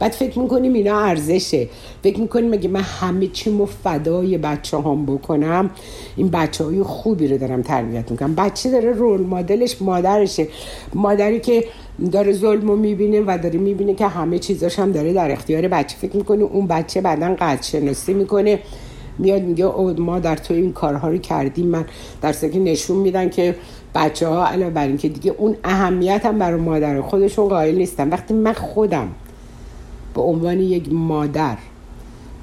بعد 0.00 0.12
فکر 0.12 0.38
می‌کنیم 0.38 0.72
اینا 0.72 1.00
ارزشه. 1.00 1.68
فکر 2.02 2.20
می‌کنیم 2.20 2.52
اگه 2.52 2.68
من 2.68 2.80
همه 2.80 3.26
چی 3.26 3.50
مو 3.50 3.66
فدای 3.66 4.38
بچه 4.38 4.76
هم 4.78 5.06
بکنم؟ 5.06 5.70
این 6.16 6.28
بچه 6.28 6.64
های 6.64 6.82
خوبی 6.82 7.28
رو 7.28 7.38
دارم 7.38 7.62
تربیت 7.62 8.10
می‌کنم. 8.10 8.34
بچه 8.34 8.70
داره 8.70 8.92
رول 8.92 9.20
مدلش 9.20 9.82
مادرشه. 9.82 10.48
مادری 10.94 11.40
که 11.40 11.64
داره 12.12 12.32
ظلم 12.32 12.68
رو 12.68 12.76
می‌بینه 12.76 13.20
و 13.20 13.38
داره 13.42 13.58
می‌بینه 13.58 13.94
که 13.94 14.06
همه 14.06 14.38
چیزاش 14.38 14.78
هم 14.78 14.92
داره 14.92 15.12
در 15.12 15.30
اختیار 15.30 15.68
بچه. 15.68 15.96
فکر 15.96 16.16
می‌کنه 16.16 16.42
اون 16.42 16.66
بچه 16.66 17.00
بعدا 17.00 17.34
قدر 17.34 17.62
شناسی 17.62 18.14
می‌کنه؟ 18.14 18.58
میاد 19.18 19.42
میگه 19.42 19.64
او 19.64 19.90
ما 19.90 20.18
در 20.18 20.36
تو 20.36 20.54
این 20.54 20.72
کارها 20.72 21.08
رو 21.08 21.18
کردیم. 21.18 21.66
من 21.66 21.84
در 22.22 22.32
که 22.32 22.58
نشون 22.58 22.96
میدن 22.96 23.30
که 23.30 23.54
بچه 23.94 24.28
ها 24.28 24.46
علاوه 24.46 24.70
بر 24.70 24.86
اینکه 24.86 25.08
دیگه 25.08 25.34
اون 25.38 25.56
اهمیت 25.64 26.26
هم 26.26 26.38
برای 26.38 26.60
مادر 26.60 27.00
خودشون 27.00 27.48
قائل 27.48 27.74
نیستن. 27.74 28.08
وقتی 28.08 28.34
من 28.34 28.52
خودم 28.52 29.08
به 30.20 30.26
عنوان 30.26 30.60
یک 30.60 30.92
مادر. 30.92 31.56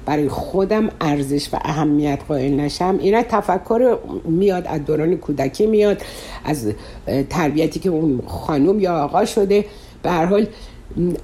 برای 0.06 0.28
خودم 0.28 0.88
ارزش 1.00 1.54
و 1.54 1.58
اهمیت 1.60 2.20
قائل 2.28 2.60
نشم. 2.60 2.98
اینا 3.00 3.22
تفکر 3.22 3.98
میاد 4.24 4.66
از 4.66 4.84
دوران 4.84 5.16
کودکی 5.16 5.66
میاد 5.66 6.02
از 6.44 6.72
تربیتی 7.30 7.80
که 7.80 7.88
اون 7.88 8.22
خانم 8.26 8.80
یا 8.80 9.04
آقا 9.04 9.24
شده. 9.24 9.64
به 10.02 10.10
هر 10.10 10.24
حال 10.24 10.46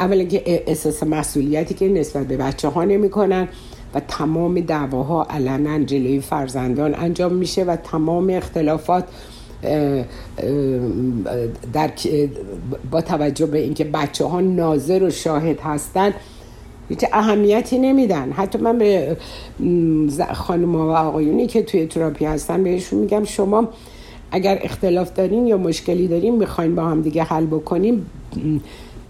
اولا 0.00 0.24
که 0.24 0.42
احساس 0.46 1.02
مسئولیتی 1.02 1.74
که 1.74 1.88
نسبت 1.88 2.26
به 2.26 2.36
بچه 2.36 2.68
ها 2.68 2.84
نمی 2.84 3.10
کنن 3.10 3.48
و 3.94 4.00
تمام 4.08 4.60
دعواها 4.60 5.24
علنا 5.30 5.84
جلوی 5.84 6.20
فرزندان 6.20 6.94
انجام 6.94 7.32
میشه 7.32 7.64
و 7.64 7.76
تمام 7.76 8.30
اختلافات 8.30 9.04
در 11.72 11.90
با 12.90 13.00
توجه 13.00 13.46
به 13.46 13.58
اینکه 13.58 13.84
بچه 13.84 14.24
ها 14.24 14.40
ناظر 14.40 15.02
و 15.02 15.10
شاهد 15.10 15.60
هستند 15.60 16.14
هیچ 16.88 17.04
اهمیتی 17.12 17.78
نمیدن. 17.78 18.32
حتی 18.32 18.58
من 18.58 18.78
به 18.78 19.16
خانم 20.32 20.76
و 20.76 20.90
آقایونی 20.90 21.46
که 21.46 21.62
توی 21.62 21.86
تراپی 21.86 22.24
هستن 22.24 22.64
بهشون 22.64 22.98
میگم 22.98 23.24
شما 23.24 23.68
اگر 24.30 24.58
اختلاف 24.62 25.12
دارین 25.12 25.46
یا 25.46 25.56
مشکلی 25.56 26.08
دارین 26.08 26.36
می‌خواین 26.36 26.74
با 26.74 26.84
هم 26.84 27.02
دیگه 27.02 27.22
حل 27.22 27.46
بکنیم 27.46 28.06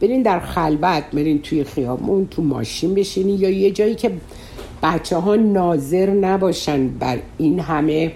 برین 0.00 0.22
در 0.22 0.40
خلوت 0.40 1.04
برین 1.12 1.42
توی 1.42 1.64
خیابون 1.64 2.26
تو 2.26 2.42
ماشین 2.42 2.94
بشینی 2.94 3.32
یا 3.32 3.50
یه 3.50 3.70
جایی 3.70 3.94
که 3.94 4.10
بچه 4.82 5.16
ها 5.16 5.36
ناظر 5.36 6.10
نباشن 6.10 6.88
بر 6.88 7.18
این 7.38 7.60
همه 7.60 8.12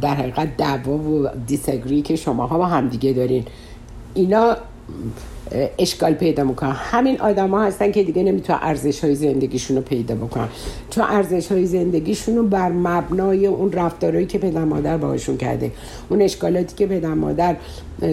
در 0.00 0.14
حقیقت 0.14 0.56
دعوا 0.56 0.92
و 0.92 1.28
دیسگری 1.46 2.02
که 2.02 2.16
شما 2.16 2.46
ها 2.46 2.58
با 2.58 2.66
همدیگه 2.66 3.12
دارین. 3.12 3.44
اینا 4.14 4.56
اشکال 5.78 6.14
پیدا 6.14 6.44
می‌کنن 6.44 6.72
همین 6.72 7.20
آدما 7.20 7.62
هستن 7.62 7.92
که 7.92 8.02
دیگه 8.02 8.22
نمی‌تونن 8.22 8.58
ارزش 8.62 9.04
های 9.04 9.14
زندگیشون 9.14 9.76
رو 9.76 9.82
پیدا 9.82 10.14
بکنن. 10.14 10.48
چون 10.90 11.04
ارزش 11.04 11.52
های 11.52 11.66
زندگیشون 11.66 12.36
رو 12.36 12.42
بر 12.42 12.68
مبنای 12.68 13.46
اون 13.46 13.72
رفتارهایی 13.72 14.26
که 14.26 14.38
پدر 14.38 14.64
مادر 14.64 14.96
باهاشون 14.96 15.36
کرده. 15.36 15.70
اون 16.08 16.22
اشکالاتی 16.22 16.76
که 16.76 16.86
پدر 16.86 17.14
مادر 17.14 17.56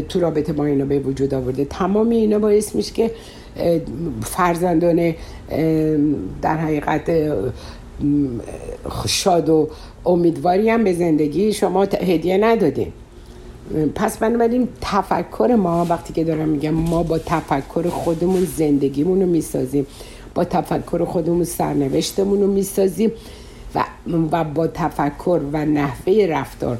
تو 0.10 0.20
رابطه 0.20 0.54
با 0.54 0.66
اینا 0.66 0.86
به 0.86 1.00
وجود 1.00 1.34
آورده. 1.34 1.66
تمام 1.66 2.10
اینا 2.10 2.40
باعث 2.40 2.76
میشه 2.76 2.94
که 2.94 3.12
فرزندان 4.22 5.14
در 6.42 6.58
حقیقت 6.58 7.12
شاد 9.08 9.50
و 9.50 9.70
امیدواری 10.06 10.70
هم 10.70 10.84
به 10.84 10.94
زندگی 10.94 11.54
شما 11.54 11.84
هدیه 11.84 12.38
ندادیم 12.38 12.94
پس 13.96 14.18
بنابراین 14.18 14.68
تفکر 14.82 15.56
ما 15.60 15.86
وقتی 15.90 16.14
که 16.14 16.24
دارم 16.24 16.50
میگم 16.50 16.70
ما 16.70 17.04
با 17.04 17.18
تفکر 17.18 17.90
خودمون 17.90 18.48
زندگیمون 18.58 19.22
رو 19.22 19.28
می‌سازیم. 19.28 19.86
با 20.36 20.44
تفکر 20.44 21.06
خودمون 21.06 21.44
سرنوشتمون 21.44 22.42
رو 22.42 22.48
می‌سازیم 22.48 23.12
و, 23.76 23.84
و 24.32 24.44
با 24.44 24.68
تفکر 24.68 25.40
و 25.54 25.66
نحوه 25.66 26.28
رفتار 26.30 26.78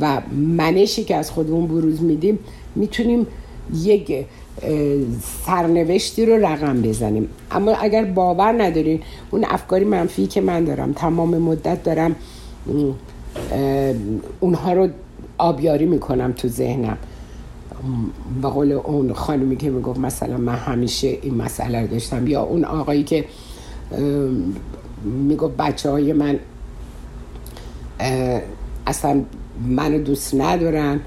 و 0.00 0.20
منشی 0.56 1.04
که 1.04 1.16
از 1.16 1.30
خودمون 1.30 1.66
بروز 1.66 2.02
میدیم 2.02 2.38
می‌تونیم 2.74 3.26
یک 3.74 4.26
سرنوشتی 5.46 6.26
رو 6.26 6.46
رقم 6.46 6.82
بزنیم. 6.82 7.28
اما 7.50 7.72
اگر 7.72 8.04
باور 8.04 8.62
ندارین 8.62 9.00
اون 9.30 9.44
افکاری 9.48 9.84
منفی 9.84 10.26
که 10.26 10.40
من 10.40 10.64
دارم 10.64 10.92
تمام 10.92 11.38
مدت 11.38 11.82
دارم 11.82 12.16
اونها 14.40 14.72
رو 14.72 14.88
آبیاری 15.40 15.86
می‌کنم 15.86 16.32
تو 16.32 16.48
ذهنم. 16.48 16.98
به 18.42 18.48
قول 18.48 18.72
اون 18.72 19.12
خانمی 19.12 19.56
که 19.56 19.70
می‌گفت 19.70 20.00
مثلا 20.00 20.36
من 20.36 20.54
همیشه 20.54 21.08
این 21.22 21.34
مسئله 21.34 21.80
رو 21.80 21.86
داشتم 21.86 22.26
یا 22.26 22.42
اون 22.42 22.64
آقایی 22.64 23.02
که 23.02 23.24
می‌گفت 25.04 25.56
بچه 25.56 25.90
های 25.90 26.12
من 26.12 26.38
اصلا 28.86 29.22
منو 29.68 29.98
دوست 29.98 30.34
ندارن 30.34 31.00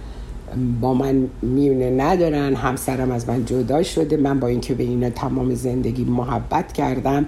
با 0.82 0.94
من 0.94 1.28
میونه 1.42 1.90
ندارن 1.90 2.56
همسرم 2.56 3.12
از 3.12 3.30
من 3.30 3.46
جدا 3.46 3.84
شده 3.84 4.18
من 4.18 4.40
با 4.40 4.48
اینکه 4.48 4.74
به 4.74 4.84
اینا 4.84 5.10
تمام 5.10 5.54
زندگی 5.54 6.04
محبت 6.04 6.74
کردم 6.74 7.26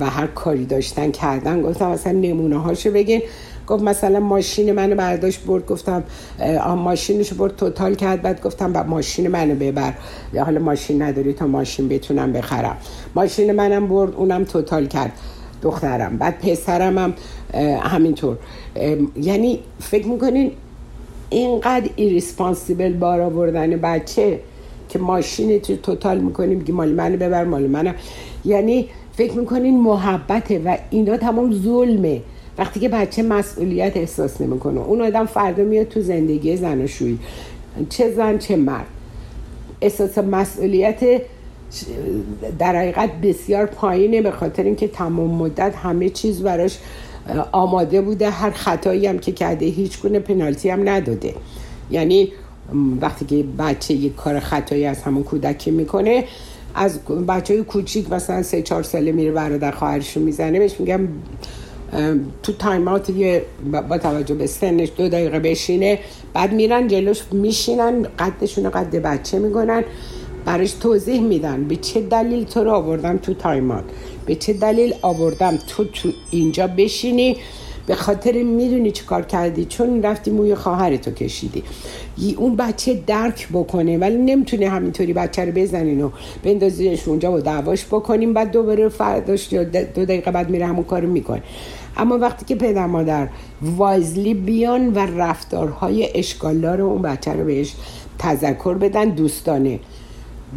و 0.00 0.10
هر 0.10 0.26
کاری 0.26 0.66
داشتن 0.66 1.10
کردن 1.10 1.62
گفتم 1.62 1.88
اصلا 1.88 2.12
نمونه 2.12 2.58
هاشو 2.58 2.90
بگین. 2.90 3.22
گفت 3.66 3.82
مثلا 3.82 4.20
ماشین 4.20 4.72
منو 4.72 4.94
برداشت 4.94 5.44
برد 5.44 5.66
گفتم 5.66 6.04
ماشینشو 6.76 7.36
برد 7.36 7.56
total 7.56 7.94
کرد 7.94 8.22
بعد 8.22 8.42
گفتم 8.42 8.72
با 8.72 8.82
ماشین 8.82 9.28
منو 9.28 9.54
ببر. 9.54 9.92
حالا 10.44 10.60
ماشین 10.60 11.02
نداری 11.02 11.32
تا 11.32 11.46
ماشین 11.46 11.88
بتونم 11.88 12.32
بخرم. 12.32 12.76
ماشین 13.14 13.52
منم 13.52 13.88
برد 13.88 14.14
اونم 14.14 14.44
total 14.44 14.86
کرد 14.86 15.12
دخترم. 15.62 16.16
بعد 16.16 16.38
پسرم 16.38 16.98
هم 16.98 17.14
همینطور. 17.82 18.36
یعنی 19.16 19.60
فکر 19.80 20.06
می‌کنین 20.06 20.52
اینقدر 21.30 21.90
irresponsible 21.96 22.92
بار 22.92 23.20
آوردن 23.20 23.70
بچه 23.70 24.40
که 24.88 24.98
ماشین 24.98 25.58
تو 25.58 25.76
total 25.76 26.18
می‌کنیم 26.18 26.64
که 26.64 26.72
مال 26.72 26.88
منو 26.88 27.16
ببر 27.16 27.44
مال 27.44 27.66
منم. 27.66 27.94
یعنی 28.44 28.88
فکر 29.12 29.32
می‌کنین 29.32 29.80
محبته 29.80 30.58
و 30.58 30.76
اینا 30.90 31.16
تمام 31.16 31.52
ظلمه. 31.52 32.20
وقتی 32.58 32.80
که 32.80 32.88
بچه 32.88 33.22
مسئولیت 33.22 33.96
احساس 33.96 34.40
نمی‌کنه. 34.40 34.80
اون 34.80 35.02
آدم 35.02 35.26
فردا 35.26 35.62
میاد 35.62 35.88
تو 35.88 36.00
زندگی 36.00 36.56
زناشویی. 36.56 37.18
چه 37.88 38.12
زن 38.12 38.38
چه 38.38 38.56
مرد. 38.56 38.86
احساس 39.80 40.18
مسئولیت 40.18 41.00
در 42.58 42.76
حقیقت 42.76 43.10
بسیار 43.22 43.66
پایینه 43.66 44.22
به 44.22 44.30
خاطر 44.30 44.62
اینکه 44.62 44.88
تمام 44.88 45.30
مدت 45.30 45.74
همه 45.76 46.08
چیز 46.08 46.42
براش 46.42 46.78
آماده 47.52 48.00
بوده. 48.00 48.30
هر 48.30 48.50
خطایی 48.50 49.06
هم 49.06 49.18
که 49.18 49.32
کرده 49.32 49.66
هیچ 49.66 50.00
گونه 50.00 50.18
پنالتی 50.18 50.70
هم 50.70 50.88
نداده. 50.88 51.34
یعنی 51.90 52.32
وقتی 53.00 53.24
که 53.24 53.44
بچه 53.58 53.94
یک 53.94 54.16
کار 54.16 54.40
خطایی 54.40 54.84
از 54.84 55.02
همون 55.02 55.22
کودکی 55.22 55.70
می‌کنه 55.70 56.24
از 56.74 56.98
بچه 57.28 57.54
های 57.54 57.62
کوچیک 57.62 58.12
مثلا 58.12 58.42
سه 58.42 58.62
چهار 58.62 58.82
ساله 58.82 59.12
میره 59.12 59.32
برادر 59.32 59.70
خواهرشو 59.70 60.20
می‌زنه 60.20 60.58
بهش 60.58 60.80
میگم 60.80 61.08
تو 62.42 62.52
timeout 62.52 63.10
یه 63.10 63.42
با 63.88 63.98
توجه 63.98 64.34
به 64.34 64.46
سنش 64.46 64.88
دو 64.96 65.08
دقیقه 65.08 65.38
بشینه 65.38 65.98
بعد 66.34 66.52
میرن 66.52 66.88
جلوش 66.88 67.22
میشینن 67.32 68.02
قدشون 68.18 68.70
قد 68.70 68.96
بچه 68.96 69.38
می‌کنن 69.38 69.84
براش 70.44 70.72
توضیح 70.72 71.20
میدن 71.20 71.64
به 71.64 71.76
چه 71.76 72.00
دلیل 72.00 72.44
تو 72.44 72.64
رو 72.64 72.70
آوردم 72.70 73.16
تو 73.16 73.34
timeout 73.34 73.84
به 74.26 74.34
چه 74.34 74.52
دلیل 74.52 74.94
آوردم 75.02 75.58
تو 75.68 75.84
تو 75.84 76.12
اینجا 76.30 76.66
بشینی. 76.66 77.36
به 77.86 77.94
خاطر 77.94 78.42
می‌دونی 78.42 78.90
چه 78.90 79.04
کار 79.04 79.22
کردی؟ 79.22 79.64
چون 79.64 80.02
رفتی 80.02 80.30
موی 80.30 80.54
خواهر 80.54 80.96
تو 80.96 81.10
کشیدی 81.10 81.62
اون 82.36 82.56
بچه 82.56 83.02
درک 83.06 83.48
بکنه 83.52 83.98
ولی 83.98 84.16
نمی‌تونه 84.16 84.68
همینطوری 84.68 85.12
بچه 85.12 85.44
رو 85.44 85.52
بزنین 85.52 86.02
و 86.02 86.10
بندازیش 86.42 87.08
اونجا 87.08 87.32
و 87.32 87.40
دعواش 87.40 87.86
بکنیم 87.86 88.32
بعد 88.32 88.50
دوباره 88.50 88.88
فرداش 88.88 89.52
دو 89.94 90.04
دقیقه 90.04 90.30
بعد 90.30 90.50
میره 90.50 90.66
همون 90.66 90.84
کارو 90.84 91.08
می‌کنه. 91.08 91.42
اما 91.96 92.18
وقتی 92.18 92.44
که 92.44 92.54
پدر 92.54 92.86
مادر 92.86 93.28
وایزلی 93.62 94.34
بیان 94.34 94.92
و 94.92 94.98
رفتارهای 94.98 96.08
اشکالدار 96.14 96.80
اون 96.80 97.02
بچه 97.02 97.32
رو 97.32 97.44
بهش 97.44 97.72
تذکر 98.18 98.74
بدن 98.74 99.04
دوستانه 99.08 99.80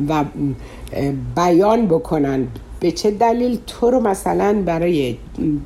و 0.09 0.25
بیان 1.35 1.85
بکنن. 1.85 2.47
به 2.79 2.91
چه 2.91 3.11
دلیل؟ 3.11 3.59
تو 3.67 3.91
رو 3.91 3.99
مثلا 3.99 4.61
برای 4.65 5.17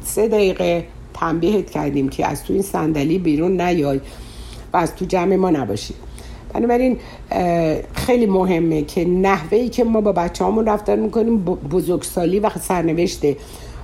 سه 0.04 0.28
دقیقه 0.28 0.86
تنبیهت 1.13 1.71
کردیم 1.71 2.10
که 2.10 2.28
از 2.28 2.43
تو 2.43 2.54
این 2.54 2.62
صندلی 2.62 3.17
بیرون 3.19 3.62
نیای 3.62 4.02
و 4.73 4.78
از 4.78 4.95
تو 4.95 5.06
جمع 5.06 5.36
ما 5.36 5.49
نباشی. 5.49 5.93
بنابراین 6.54 6.97
خیلی 7.93 8.26
مهمه 8.26 8.82
که 8.82 9.06
نحوه 9.06 9.67
که 9.67 9.84
ما 9.84 10.02
با 10.02 10.12
بچه 10.12 10.45
همون 10.45 10.65
رفتار 10.65 10.95
می‌کنیم 10.95 11.38
بزرگسالی 11.43 12.39
و 12.39 12.49
سرنوشته 12.62 13.38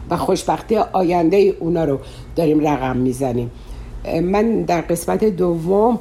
و 0.10 0.18
خوشبختی 0.18 0.76
آینده 0.76 1.56
اونا 1.60 1.84
رو 1.84 2.00
داریم 2.36 2.68
رقم 2.68 2.98
می‌زنیم. 2.98 3.52
من 4.24 4.62
در 4.62 4.82
قسمت 4.82 5.24
دوم 5.24 6.00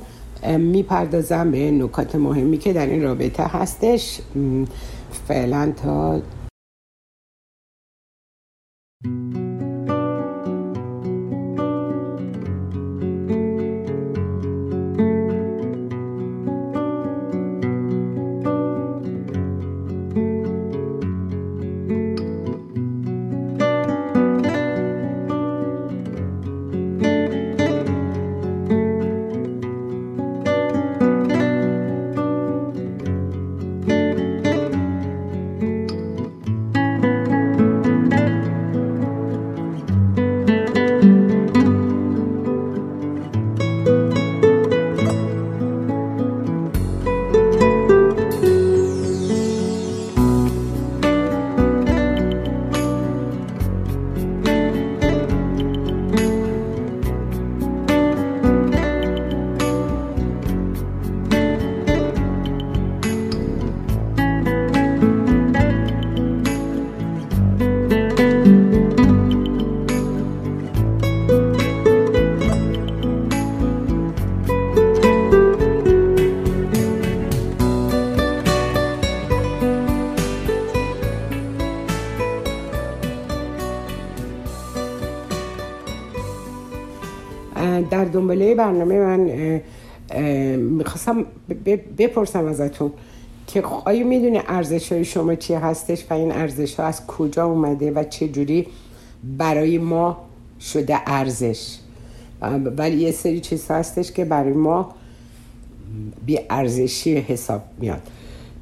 می‌پردازم 0.58 1.50
به 1.50 1.70
نکات 1.70 2.14
مهمی 2.14 2.58
که 2.58 2.72
در 2.72 2.86
این 2.86 3.02
رابطه 3.02 3.42
هستش. 3.42 4.20
فعلا 5.28 5.72
تا 5.82 6.20
در 87.90 88.05
دنباله 88.05 88.55
برنامه 88.55 88.98
من 88.98 89.20
می‌خواستم 90.57 91.24
بپرسم 91.98 92.46
ازتون 92.46 92.92
که 93.46 93.62
آیا 93.62 94.07
می‌دونه 94.07 94.42
ارزش 94.46 94.92
های 94.92 95.05
شما 95.05 95.35
چی 95.35 95.55
هستش 95.55 96.05
و 96.11 96.14
این 96.14 96.33
ارزش 96.33 96.74
ها 96.74 96.87
از 96.87 97.07
کجا 97.07 97.46
اومده 97.46 97.90
و 97.90 98.05
چه 98.05 98.29
جوری 98.29 98.66
برای 99.38 99.79
ما 99.79 100.18
شده 100.61 100.98
ارزش؟ 101.07 101.79
ولی 102.77 102.96
یه 102.96 103.12
سری 103.12 103.40
چیز 103.40 103.70
هستش 103.70 104.12
که 104.12 104.24
برای 104.24 104.53
ما 104.53 104.94
بی 106.27 106.38
ارزشی 106.51 107.16
حساب 107.16 107.62
میاد. 107.79 108.03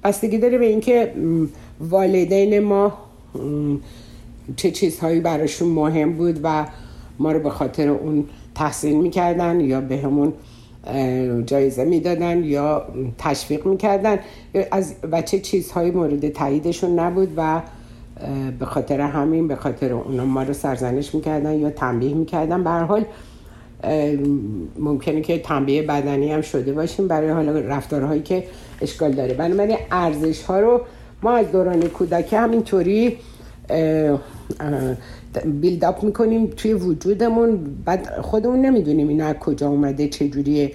بستگی 0.05 0.39
داره 0.39 0.59
به 0.59 0.67
اینکه 0.67 1.13
والدین 1.81 2.59
ما 2.59 2.93
چه 4.57 4.71
چیزهایی 4.71 5.21
براشون 5.21 5.69
مهم 5.69 6.13
بود 6.13 6.41
و 6.43 6.67
ما 7.19 7.33
رو 7.33 7.41
به 7.41 7.51
خاطر 7.51 7.89
اون 7.89 8.25
تحسین 8.57 9.01
می‌کردن 9.01 9.61
یا 9.61 9.81
به 9.81 9.99
همون 9.99 10.33
جایزه 11.47 11.85
می‌دادن 11.85 12.45
یا 12.45 12.87
تشویق 13.19 13.67
می‌کردن. 13.67 14.19
از 14.71 14.95
و 15.13 15.23
چه 15.23 15.39
چیزهایی 15.39 15.91
مورد 15.91 16.29
تاییدشون 16.29 16.99
نبود 16.99 17.29
و 17.37 17.63
به 18.59 18.65
خاطر 18.67 19.01
همین 19.01 19.49
به 19.49 19.57
خاطر 19.57 19.93
اونا 19.93 20.25
ما 20.25 20.43
رو 20.43 20.53
سرزنش 20.53 21.15
می‌کردن 21.15 21.59
یا 21.59 21.71
تنبیه 21.71 22.15
می‌کردن. 22.15 22.65
به 22.65 22.71
حال 22.71 23.05
ممکنه 24.79 25.21
که 25.21 25.39
تنبیه 25.39 25.83
بدنی 25.83 26.33
هم 26.33 26.41
شده 26.41 26.73
باشیم 26.73 27.09
برای 27.09 27.31
حالا 27.31 27.61
رفتارهایی 27.61 28.23
که 28.23 28.45
اشکال 28.81 29.13
داره. 29.13 29.35
بنابراین 29.35 29.77
ارزش 29.91 30.43
ها 30.43 30.61
رو 30.61 30.81
ما 31.23 31.37
از 31.37 31.53
دوران 31.53 31.83
کودکی 31.83 32.37
همینطوری 32.37 33.17
بیلداپ 35.45 36.05
می‌کنیم 36.05 36.47
توی 36.47 36.73
وجودمون. 36.73 37.61
بعد 37.85 38.21
خودمون 38.21 38.61
نمی‌دونیم 38.61 39.09
اینا 39.09 39.27
از 39.27 39.35
کجا 39.35 39.69
اومده 39.69 40.09
چجوریه. 40.09 40.73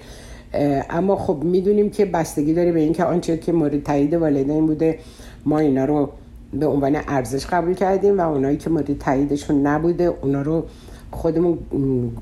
اما 0.90 1.16
خب 1.16 1.44
می‌دونیم 1.44 1.90
که 1.90 2.04
بستگی 2.04 2.54
داره 2.54 2.72
به 2.72 2.80
اینکه 2.80 3.04
آنچه 3.04 3.36
که 3.36 3.52
مورد 3.52 3.82
تایید 3.82 4.14
والدین 4.14 4.66
بوده 4.66 4.98
ما 5.46 5.58
اینا 5.58 5.84
رو 5.84 6.08
به 6.52 6.66
عنوان 6.66 6.96
ارزش 7.08 7.46
قبول 7.46 7.74
کردیم 7.74 8.18
و 8.18 8.32
اونایی 8.32 8.56
که 8.56 8.70
مورد 8.70 8.98
تاییدشون 8.98 9.66
نبوده 9.66 10.04
اونا 10.04 10.42
رو 10.42 10.64
خودمون 11.10 11.58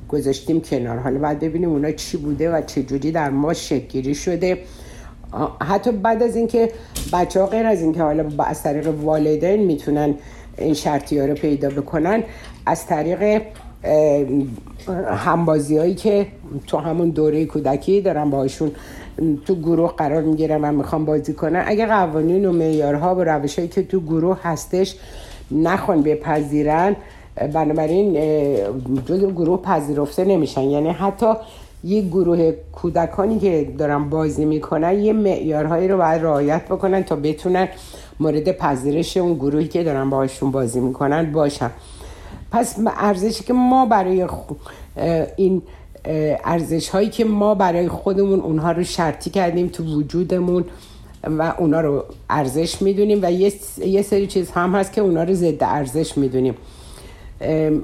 گذاشتیم 0.08 0.60
کنار. 0.60 0.98
حالا 0.98 1.18
باید 1.18 1.38
ببینیم 1.38 1.70
اونا 1.70 1.92
چی 1.92 2.16
بوده 2.16 2.50
و 2.50 2.62
چه 2.66 2.82
جوری 2.82 3.12
در 3.12 3.30
ما 3.30 3.54
شکلی 3.54 4.14
شده. 4.14 4.58
حتی 5.60 5.92
بعد 5.92 6.22
از 6.22 6.36
اینکه 6.36 6.72
بچه 7.12 7.40
ها 7.40 7.46
غیر 7.46 7.66
از 7.66 7.82
اینکه 7.82 8.02
حالا 8.02 8.24
از 8.38 8.62
طریق 8.62 8.88
والدین 9.02 9.64
می‌تونن 9.64 10.14
این 10.60 10.74
شرطی 10.74 11.18
ها 11.18 11.26
رو 11.26 11.34
پیدا 11.34 11.68
بکنن 11.68 12.22
از 12.66 12.86
طریق 12.86 13.42
همبازی 15.06 15.78
هایی 15.78 15.94
که 15.94 16.26
تو 16.66 16.78
همون 16.78 17.10
دوره 17.10 17.44
کودکی 17.44 18.00
دارن 18.00 18.30
باشون 18.30 18.70
تو 19.46 19.54
گروه 19.54 19.94
قرار 19.96 20.22
می‌گیرن 20.22 20.60
و 20.64 20.72
می‌خوام 20.72 21.04
بازی 21.04 21.34
کنن. 21.34 21.64
اگه 21.66 21.86
قوانین 21.86 22.44
و 22.44 22.52
معیارها 22.52 23.14
و 23.14 23.24
روش 23.24 23.58
هایی 23.58 23.68
که 23.68 23.82
تو 23.82 24.00
گروه 24.00 24.38
هستش 24.42 24.96
نخوان 25.50 26.02
بپذیرن 26.02 26.96
بنابراین 27.52 28.12
جز 29.06 29.24
گروه 29.24 29.62
پذیرفته 29.62 30.24
نمیشن. 30.24 30.62
یعنی 30.62 30.88
حتی 30.88 31.26
یک 31.84 32.06
گروه 32.06 32.52
کودکانی 32.72 33.38
که 33.38 33.68
دارن 33.78 34.08
بازی 34.08 34.44
می‌کنن 34.44 34.98
یه 34.98 35.12
معیارهایی 35.12 35.88
رو 35.88 35.96
باید 35.96 36.22
رعایت 36.22 36.64
بکنن 36.64 37.02
تا 37.02 37.16
بتونن 37.16 37.68
مورد 38.20 38.52
پذیرش 38.52 39.16
اون 39.16 39.34
گروهی 39.34 39.68
که 39.68 39.84
دارن 39.84 40.10
باهاشون 40.10 40.50
بازی 40.50 40.80
می‌کنن 40.80 41.32
باشن 41.32 41.70
پس 42.50 42.76
ارزشی 42.86 43.44
که 43.44 43.52
ما 43.52 43.86
برای 43.86 44.26
این 45.36 45.62
ارزش 46.44 46.88
هایی 46.88 47.08
که 47.08 47.24
ما 47.24 47.54
برای 47.54 47.88
خودمون 47.88 48.40
اونها 48.40 48.72
رو 48.72 48.84
شرطی 48.84 49.30
کردیم 49.30 49.68
تو 49.68 49.84
وجودمون 49.84 50.64
و 51.24 51.54
اونا 51.58 51.80
رو 51.80 52.04
ارزش 52.30 52.82
می‌دونیم 52.82 53.18
و 53.22 53.32
یه 53.32 54.02
سری 54.02 54.26
چیز 54.26 54.50
هم 54.50 54.74
هست 54.74 54.92
که 54.92 55.00
اونا 55.00 55.22
رو 55.22 55.34
ضد 55.34 55.62
ارزش 55.64 56.18
می‌دونیم. 56.18 56.54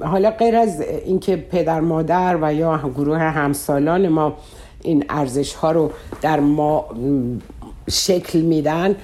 حالا 0.01 0.31
غیر 0.31 0.55
از 0.55 0.81
اینکه 0.81 1.35
پدر 1.35 1.79
مادر 1.79 2.37
و 2.41 2.53
یا 2.53 2.91
گروه 2.95 3.17
همسالان 3.17 4.07
ما 4.07 4.33
این 4.81 5.05
ارزش 5.09 5.53
ها 5.53 5.71
رو 5.71 5.91
در 6.21 6.39
ما 6.39 6.85
شکل 7.89 8.39
میدن 8.41 8.95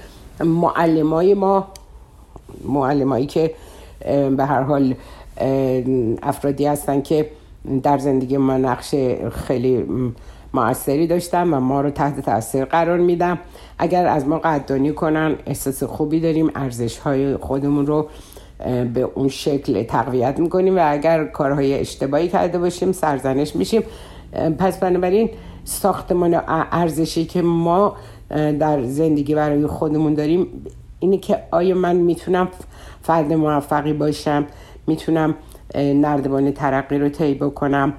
معلمای 0.44 1.34
ما 1.34 1.68
معلمایی 2.66 3.26
که 3.26 3.54
به 4.38 4.46
هر 4.46 4.62
حال 4.62 4.96
افرادی 6.24 6.66
هستن 6.66 7.02
که 7.02 7.30
در 7.84 7.98
زندگی 7.98 8.38
ما 8.38 8.58
نقش 8.58 8.96
خیلی 9.32 9.86
موثری 10.54 11.08
داشتن 11.08 11.54
و 11.54 11.60
ما 11.60 11.82
رو 11.82 11.90
تحت 11.90 12.20
تاثیر 12.20 12.66
قرار 12.66 12.98
میدم 12.98 13.40
اگر 13.80 14.08
از 14.08 14.28
ما 14.28 14.40
قدردانی 14.40 14.94
کنن 14.94 15.36
احساس 15.46 15.84
خوبی 15.84 16.20
داریم 16.20 16.52
ارزش 16.56 16.98
های 16.98 17.38
خودمون 17.38 17.88
رو 17.88 18.08
به 18.94 19.10
اون 19.16 19.28
شکل 19.28 19.84
تقویت 19.84 20.40
می‌کنیم 20.40 20.78
و 20.78 20.80
اگر 20.84 21.26
کارهای 21.26 21.80
اشتباهی 21.80 22.28
کرده 22.28 22.58
باشیم 22.58 22.92
سرزنش 22.92 23.56
میشیم. 23.56 23.84
پس 24.58 24.78
بنابراین 24.78 25.30
ساختمان 25.64 26.42
ارزشی 26.48 27.26
که 27.26 27.42
ما 27.42 27.96
در 28.34 28.84
زندگی 28.84 29.36
برای 29.36 29.68
خودمون 29.68 30.14
داریم 30.14 30.48
اینه 31.00 31.18
که 31.18 31.40
آیا 31.52 31.76
من 31.76 31.96
می‌تونم 31.96 32.48
فرد 33.02 33.34
موفقی 33.34 33.94
باشم 33.94 34.46
می‌تونم 34.88 35.36
نردبان 35.76 36.52
ترقی 36.52 36.98
رو 36.98 37.10
طی 37.10 37.34
بکنم 37.34 37.94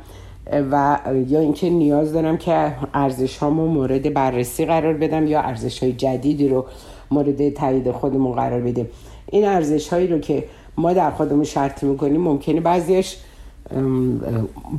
و 0.70 0.99
یا 1.29 1.40
اینکه 1.40 1.70
نیاز 1.70 2.12
دارم 2.12 2.37
که 2.37 2.75
ارزش 2.94 3.37
هامو 3.37 3.66
مورد 3.66 4.14
بررسی 4.14 4.66
قرار 4.66 4.94
بدم 4.94 5.27
یا 5.27 5.40
ارزش 5.40 5.83
های 5.83 5.92
جدیدی 5.92 6.49
رو 6.49 6.66
مورد 7.11 7.49
تایید 7.49 7.90
خودمون 7.90 8.33
قرار 8.33 8.61
بدیم. 8.61 8.88
این 9.27 9.49
ارزش 9.49 9.88
هایی 9.88 10.07
رو 10.07 10.18
که 10.18 10.44
ما 10.77 10.92
در 10.92 11.11
خودمون 11.11 11.44
شرط 11.44 11.83
می‌کنیم 11.83 12.20
ممکنه 12.20 12.61
بعضیش 12.61 13.16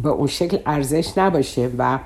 به 0.04 0.10
اون 0.10 0.28
شکل 0.28 0.58
ارزش 0.66 1.18
نباشه 1.18 1.70
و 1.78 2.00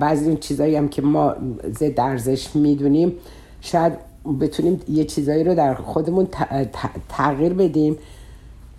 بعضی 0.00 0.26
اون 0.26 0.36
چیزایی 0.36 0.76
هم 0.76 0.88
که 0.88 1.02
ما 1.02 1.34
ضد 1.78 2.00
ارزش 2.00 2.56
می‌دونیم 2.56 3.12
شاید 3.60 3.92
بتونیم 4.40 4.80
یه 4.88 5.04
چیزایی 5.04 5.44
رو 5.44 5.54
در 5.54 5.74
خودمون 5.74 6.28
تغییر 7.08 7.52
بدیم 7.52 7.96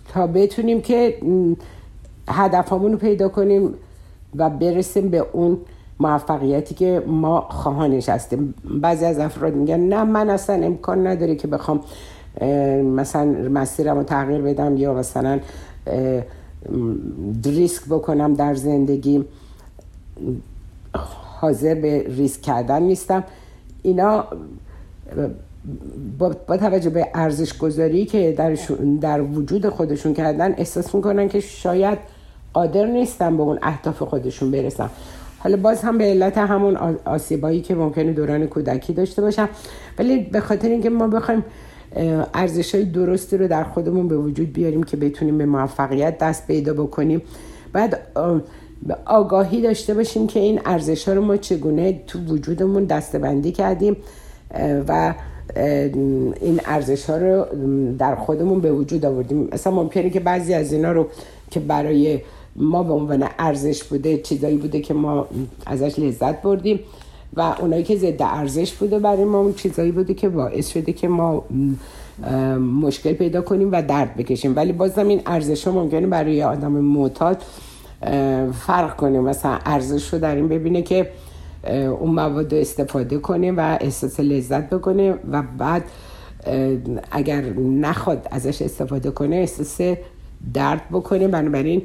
تا 0.08 0.26
بتونیم 0.26 0.80
که 0.80 1.18
هدفمون 2.28 2.92
رو 2.92 2.98
پیدا 2.98 3.28
کنیم 3.28 3.74
و 4.36 4.50
برسیم 4.50 5.08
به 5.08 5.26
اون 5.32 5.58
موفقیتی 6.00 6.74
که 6.74 7.02
ما 7.06 7.40
خواهانش 7.40 8.08
هستیم 8.08 8.54
بعضی 8.80 9.04
از 9.04 9.18
افراد 9.18 9.54
میگن 9.54 9.80
نه 9.80 10.04
من 10.04 10.30
اصلا 10.30 10.66
امکان 10.66 11.06
نداره 11.06 11.34
که 11.34 11.48
بخوام 11.48 11.80
مثلا 12.82 13.24
مسیرم 13.48 13.96
رو 13.96 14.02
تغییر 14.02 14.40
بدم 14.40 14.76
یا 14.76 14.94
مثلا 14.94 15.40
ریسک 17.44 17.84
بکنم 17.88 18.34
در 18.34 18.54
زندگی 18.54 19.24
حاضر 21.40 21.74
به 21.74 22.04
ریسک 22.08 22.42
کردن 22.42 22.82
نیستم. 22.82 23.24
اینا 23.82 24.24
با, 26.18 26.56
توجه 26.56 26.90
به 26.90 27.06
ارزش 27.14 27.58
گذاری 27.58 28.04
که 28.04 28.32
در, 28.32 28.56
در 29.00 29.22
وجود 29.22 29.68
خودشون 29.68 30.14
کردن 30.14 30.52
احساس 30.52 30.94
می‌کنن 30.94 31.28
که 31.28 31.40
شاید 31.40 31.98
قادر 32.52 32.86
نیستن 32.86 33.36
به 33.36 33.42
اون 33.42 33.58
اهداف 33.62 34.02
خودشون 34.02 34.50
برسن. 34.50 34.90
حالا 35.38 35.56
باز 35.56 35.82
هم 35.82 35.98
به 35.98 36.04
علت 36.04 36.38
همون 36.38 36.76
آسیبایی 37.04 37.60
که 37.60 37.74
ممکنه 37.74 38.12
دوران 38.12 38.46
کودکی 38.46 38.92
داشته 38.92 39.22
باشم 39.22 39.48
ولی 39.98 40.18
به 40.18 40.40
خاطر 40.40 40.68
اینکه 40.68 40.90
ما 40.90 41.08
بخوایم 41.08 41.44
ارزش 42.34 42.74
های 42.74 42.84
درستی 42.84 43.36
رو 43.36 43.48
در 43.48 43.64
خودمون 43.64 44.08
به 44.08 44.16
وجود 44.16 44.52
بیاریم 44.52 44.82
که 44.82 44.96
بتونیم 44.96 45.38
به 45.38 45.46
موفقیت 45.46 46.18
دست 46.18 46.46
پیدا 46.46 46.72
بکنیم 46.72 47.22
بعد 47.72 47.98
آگاهی 49.06 49.62
داشته 49.62 49.94
باشیم 49.94 50.26
که 50.26 50.40
این 50.40 50.60
ارزش 50.64 51.08
ها 51.08 51.14
رو 51.14 51.24
ما 51.24 51.36
چگونه 51.36 52.00
تو 52.06 52.18
وجودمون 52.18 52.84
دستبندی 52.84 53.52
کردیم 53.52 53.96
و 54.88 55.14
این 56.40 56.60
ارزش 56.64 57.10
ها 57.10 57.16
رو 57.16 57.46
در 57.98 58.14
خودمون 58.14 58.60
به 58.60 58.72
وجود 58.72 59.04
آوردیم. 59.04 59.48
مثلا 59.52 59.72
ممکنه 59.72 60.10
که 60.10 60.20
بعضی 60.20 60.54
از 60.54 60.72
اینا 60.72 60.92
رو 60.92 61.06
که 61.50 61.60
برای 61.60 62.20
ما 62.56 62.82
به 62.82 62.92
عنوان 62.92 63.28
ارزش 63.38 63.84
بوده 63.84 64.18
چیزایی 64.18 64.56
بوده 64.56 64.80
که 64.80 64.94
ما 64.94 65.26
ازش 65.66 65.98
لذت 65.98 66.42
بردیم 66.42 66.80
و 67.36 67.54
اونایی 67.60 67.82
که 67.82 67.96
ضد 67.96 68.22
ارزش 68.22 68.72
بوده 68.72 68.98
برای 68.98 69.24
ما 69.24 69.38
اون 69.38 69.54
چیزایی 69.54 69.92
بوده 69.92 70.14
که 70.14 70.28
باعث 70.28 70.68
شده 70.68 70.92
که 70.92 71.08
ما 71.08 71.44
مشکل 72.58 73.12
پیدا 73.12 73.42
کنیم 73.42 73.72
و 73.72 73.82
درد 73.82 74.16
بکشیم. 74.16 74.56
ولی 74.56 74.72
بازم 74.72 75.08
این 75.08 75.20
ارزش 75.26 75.66
ها 75.66 75.72
ممکنه 75.72 76.06
برای 76.06 76.42
آدم 76.42 76.72
معتاد 76.72 77.42
فرق 78.52 78.96
کنیم. 78.96 79.20
مثلا 79.20 79.58
ارزش 79.66 80.12
رو 80.12 80.18
در 80.18 80.34
این 80.34 80.48
ببینه 80.48 80.82
که 80.82 81.10
اون 82.00 82.10
مواد 82.10 82.54
رو 82.54 82.60
استفاده 82.60 83.18
کنه 83.18 83.52
و 83.52 83.78
احساس 83.80 84.20
لذت 84.20 84.70
بکنه 84.70 85.14
و 85.30 85.42
بعد 85.58 85.84
اگر 87.10 87.40
نخواد 87.58 88.28
ازش 88.30 88.62
استفاده 88.62 89.10
کنه 89.10 89.36
احساس 89.36 89.80
درد 90.54 90.82
بکنه 90.92 91.28
بنابراین 91.28 91.82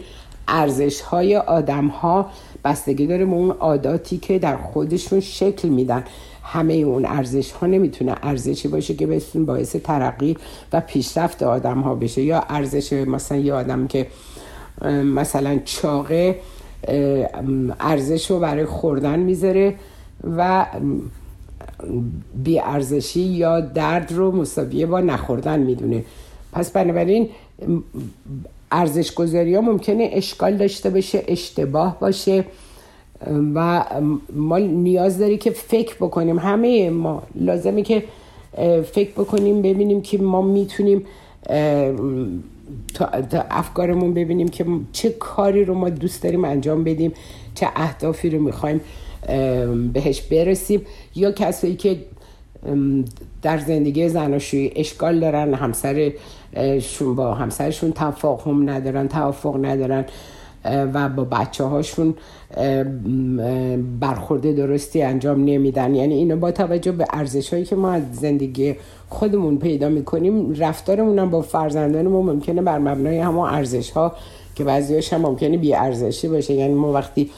ارزش 0.47 1.01
های 1.01 1.37
آدم 1.37 1.87
ها 1.87 2.29
بستگی 2.65 3.07
داره 3.07 3.25
به 3.25 3.31
اون 3.31 3.51
عاداتی 3.51 4.17
که 4.17 4.39
در 4.39 4.57
خودشون 4.57 5.19
شکل 5.19 5.69
میدن. 5.69 6.03
همه 6.43 6.73
اون 6.73 7.05
ارزش 7.05 7.51
ها 7.51 7.67
نمی‌تونه 7.67 8.15
ارزشی 8.23 8.67
باشه 8.67 8.93
که 8.93 9.07
بهتون 9.07 9.45
باعث 9.45 9.75
ترقی 9.75 10.37
و 10.73 10.81
پیشرفت 10.81 11.43
آدم 11.43 11.81
ها 11.81 11.95
بشه. 11.95 12.21
یا 12.21 12.43
ارزش 12.49 12.93
مثلا 12.93 13.37
یه 13.37 13.53
آدم 13.53 13.87
که 13.87 14.07
مثلا 14.89 15.59
چاقه 15.65 16.35
ارزش 17.79 18.31
رو 18.31 18.39
برای 18.39 18.65
خوردن 18.65 19.19
می‌ذاره 19.19 19.75
و 20.37 20.65
بی 22.43 22.59
ارزشی 22.59 23.21
یا 23.21 23.59
درد 23.59 24.11
رو 24.11 24.31
مساویه 24.31 24.85
با 24.85 24.99
نخوردن 24.99 25.59
می‌دونه. 25.59 26.03
پس 26.51 26.71
بنابراین 26.71 27.29
ارزش 28.71 29.13
گذاری 29.13 29.55
ها 29.55 29.61
ممکنه 29.61 30.09
اشکال 30.13 30.57
داشته 30.57 30.89
باشه 30.89 31.23
اشتباه 31.27 31.99
باشه. 31.99 32.45
و 33.55 33.85
ما 34.33 34.57
نیاز 34.57 35.19
داری 35.19 35.37
که 35.37 35.51
فکر 35.51 35.95
بکنیم. 35.95 36.39
همه 36.39 36.89
ما 36.89 37.23
لازمه 37.35 37.81
که 37.81 38.03
فکر 38.91 39.11
بکنیم 39.11 39.61
ببینیم 39.61 40.01
که 40.01 40.17
ما 40.17 40.41
می‌تونیم 40.41 41.05
تا 42.93 43.05
افکارمون 43.49 44.13
ببینیم 44.13 44.47
که 44.47 44.65
چه 44.91 45.09
کاری 45.09 45.65
رو 45.65 45.73
ما 45.73 45.89
دوست 45.89 46.23
داریم 46.23 46.45
انجام 46.45 46.83
بدیم 46.83 47.13
چه 47.55 47.67
اهدافی 47.75 48.29
رو 48.29 48.41
می‌خوایم 48.41 48.81
بهش 49.93 50.21
برسیم. 50.21 50.81
یا 51.15 51.31
کسایی 51.31 51.75
که 51.75 51.97
در 53.41 53.57
زندگی 53.57 54.09
زناشویی 54.09 54.71
اشکال 54.75 55.19
دارن 55.19 55.53
همسرشون 55.53 57.15
با 57.15 57.33
همسرشون 57.33 57.91
تفاهم 57.91 58.69
ندارن 58.69 59.07
توافق 59.07 59.65
ندارن 59.65 60.05
و 60.65 61.09
با 61.09 61.23
بچه 61.23 61.63
هاشون 61.63 62.13
برخورده 63.99 64.53
درستی 64.53 65.01
انجام 65.01 65.43
نمیدن. 65.45 65.95
یعنی 65.95 66.13
اینو 66.13 66.35
با 66.35 66.51
توجه 66.51 66.91
به 66.91 67.05
ارزش 67.09 67.53
هایی 67.53 67.65
که 67.65 67.75
ما 67.75 67.91
از 67.91 68.03
زندگی 68.13 68.75
خودمون 69.09 69.57
پیدا 69.57 69.89
می‌کنیم 69.89 70.53
رفتارمون 70.53 71.19
هم 71.19 71.29
با 71.29 71.41
فرزندانمون 71.41 72.25
ممکنه 72.25 72.61
بر 72.61 72.79
مبنای 72.79 73.19
همون 73.19 73.49
ارزش 73.49 73.91
ها 73.91 74.15
که 74.55 74.63
بعضیاش 74.63 75.13
هم 75.13 75.21
ممکنه 75.21 75.57
بی 75.57 75.73
ارزشی 75.73 76.27
باشه. 76.27 76.53
یعنی 76.53 76.73
ما 76.73 76.91
وقتی 76.91 77.31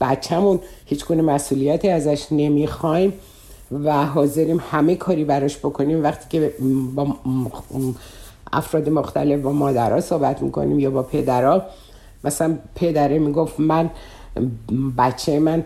بچهمون 0.00 0.58
هیچ 0.86 1.06
گونه 1.06 1.22
مسئولیتی 1.22 1.88
ازش 1.88 2.26
نمی‌خوایم 2.30 3.12
و 3.84 4.06
حاضریم 4.06 4.60
همه 4.70 4.94
کاری 4.94 5.24
براش 5.24 5.58
بکنیم 5.58 6.02
وقتی 6.02 6.26
که 6.28 6.52
با 6.94 7.06
افراد 8.52 8.88
مختلف 8.88 9.40
با 9.40 9.52
مادرها 9.52 10.00
صحبت 10.00 10.42
می‌کنیم 10.42 10.78
یا 10.78 10.90
با 10.90 11.02
پدرها 11.02 11.62
مثلا 12.24 12.58
پدره 12.74 13.18
می‌گفت 13.18 13.60
من 13.60 13.90
بچه 14.98 15.38
من 15.38 15.64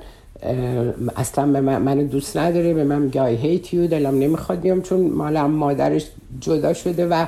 اصلا 1.16 1.53
به 1.53 1.61
من 1.61 1.98
دوست 2.07 2.37
نداره 2.37 2.75
به 2.75 2.85
من 2.85 3.03
میگه 3.03 3.20
آی 3.20 3.37
هیت 3.37 3.75
یو 3.75 3.87
دلم 3.87 4.18
نمی‌خواد 4.18 4.61
بیام 4.61 4.83
چون 4.83 5.01
مال 5.01 5.40
مادرش 5.40 6.07
جدا 6.40 6.72
شده 6.72 7.07
و 7.07 7.27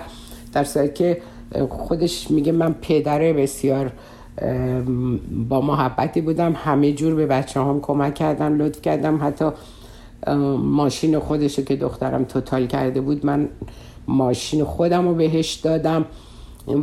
در 0.52 0.64
صورتی 0.64 0.92
که 0.94 1.20
خودش 1.68 2.30
میگه 2.30 2.52
من 2.52 2.74
پدره 2.82 3.32
بسیار 3.32 3.92
با 5.48 5.60
محبتی 5.60 6.20
بودم 6.20 6.52
همه 6.52 6.92
جور 6.92 7.14
به 7.14 7.26
بچه 7.26 7.60
هم 7.60 7.80
کمک 7.80 8.14
کردم 8.14 8.58
لطف 8.58 8.82
کردم. 8.82 9.20
حتی 9.22 9.44
ماشین 10.58 11.18
خودشو 11.18 11.62
که 11.62 11.76
دخترم 11.76 12.24
توتال 12.24 12.66
کرده 12.66 13.00
بود 13.00 13.26
من 13.26 13.48
ماشین 14.08 14.64
خودم 14.64 15.08
رو 15.08 15.14
بهش 15.14 15.54
دادم 15.54 16.04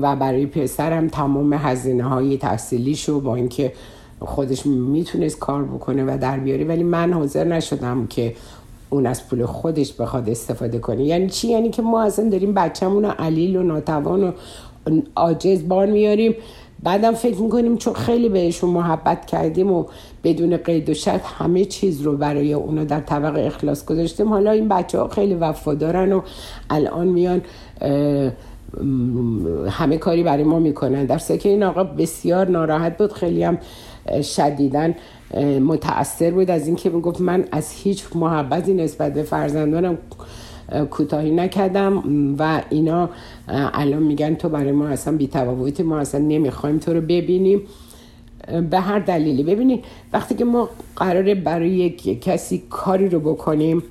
و 0.02 0.16
برای 0.16 0.46
پسرم 0.46 1.08
تمام 1.08 1.54
هزینه 1.54 2.04
های 2.04 2.38
تحصیلیشو 2.38 3.22
با 3.22 3.36
اینکه 3.36 3.74
خودش 4.26 4.66
می‌تونست 4.66 5.40
کار 5.40 5.64
بکنه 5.64 6.04
و 6.04 6.18
در 6.22 6.40
بیاره 6.40 6.66
ولی 6.66 6.84
من 6.84 7.14
حاضر 7.14 7.44
نشدم 7.44 8.08
که 8.08 8.34
اون 8.90 9.06
از 9.06 9.28
پول 9.28 9.46
خودش 9.46 9.94
بخواد 9.94 10.30
استفاده 10.30 10.80
کنه. 10.80 11.04
یعنی 11.04 11.30
چی؟ 11.30 11.48
یعنی 11.48 11.70
که 11.70 11.82
ما 11.82 12.02
اصلا 12.02 12.30
داریم 12.30 12.54
بچه‌مون 12.54 13.06
رو 13.06 13.12
علیل 13.12 13.56
و 13.56 13.64
ناتوان 13.64 14.24
و 14.24 14.32
عاجز 15.16 15.68
بار 15.68 15.86
میاریم. 15.86 16.36
بعدم 16.84 17.12
فکر 17.12 17.42
می‌کنیم 17.42 17.78
چون 17.78 17.94
خیلی 17.94 18.30
بهشون 18.30 18.70
محبت 18.70 19.26
کردیم 19.26 19.72
و 19.72 19.86
بدون 20.24 20.58
قید 20.58 20.90
و 20.90 20.94
شرط 20.94 21.22
همه 21.26 21.66
چیز 21.66 22.02
رو 22.02 22.18
برای 22.18 22.54
اونا 22.54 22.84
در 22.84 23.00
طبق 23.00 23.46
اخلاص 23.46 23.86
گذاشتیم. 23.86 24.30
حالا 24.30 24.52
این 24.52 24.68
بچه 24.68 25.00
ها 25.00 25.08
خیلی 25.08 25.34
وفادارن 25.34 26.14
و 26.14 26.22
الان 26.70 27.08
میان 27.08 27.42
همه 29.70 29.98
کاری 29.98 30.24
برای 30.24 30.44
ما 30.44 30.60
می‌کنن. 30.60 31.06
در 31.06 31.18
که 31.18 31.50
این 31.50 31.64
آقا 31.64 31.84
بسیار 31.84 32.48
ناراحت 32.48 32.98
بود. 32.98 33.14
خیلی 33.14 33.44
هم 33.44 33.58
شدیدن 34.22 34.96
متاثر 35.60 36.32
بود 36.32 36.52
از 36.52 36.68
اینکه 36.68 36.90
می‌گفت 36.90 37.22
من 37.22 37.46
از 37.52 37.72
هیچ 37.72 38.04
محبتی 38.16 38.74
نسبت 38.74 39.14
به 39.14 39.24
فرزندانم 39.24 39.98
کوتاهی 40.92 41.32
نکردم 41.32 42.04
و 42.40 42.62
اینا 42.70 43.10
الان 43.48 44.04
میگن 44.04 44.36
تو 44.36 44.50
برای 44.50 44.72
ما 44.72 44.88
اصلا 44.88 45.18
بی 45.18 45.30
ما 45.84 46.00
اصلا 46.00 46.22
نمی‌خوایم 46.22 46.78
تو 46.78 46.94
رو 46.94 47.02
ببینیم. 47.02 47.62
به 48.70 48.80
هر 48.80 49.00
دلیلی. 49.00 49.44
ببینید 49.44 49.84
وقتی 50.14 50.36
که 50.36 50.46
ما 50.46 50.70
قراره 50.96 51.36
برای 51.36 51.90
کسی 52.22 52.64
کاری 52.70 53.10
رو 53.10 53.20
بکنیم 53.20 53.84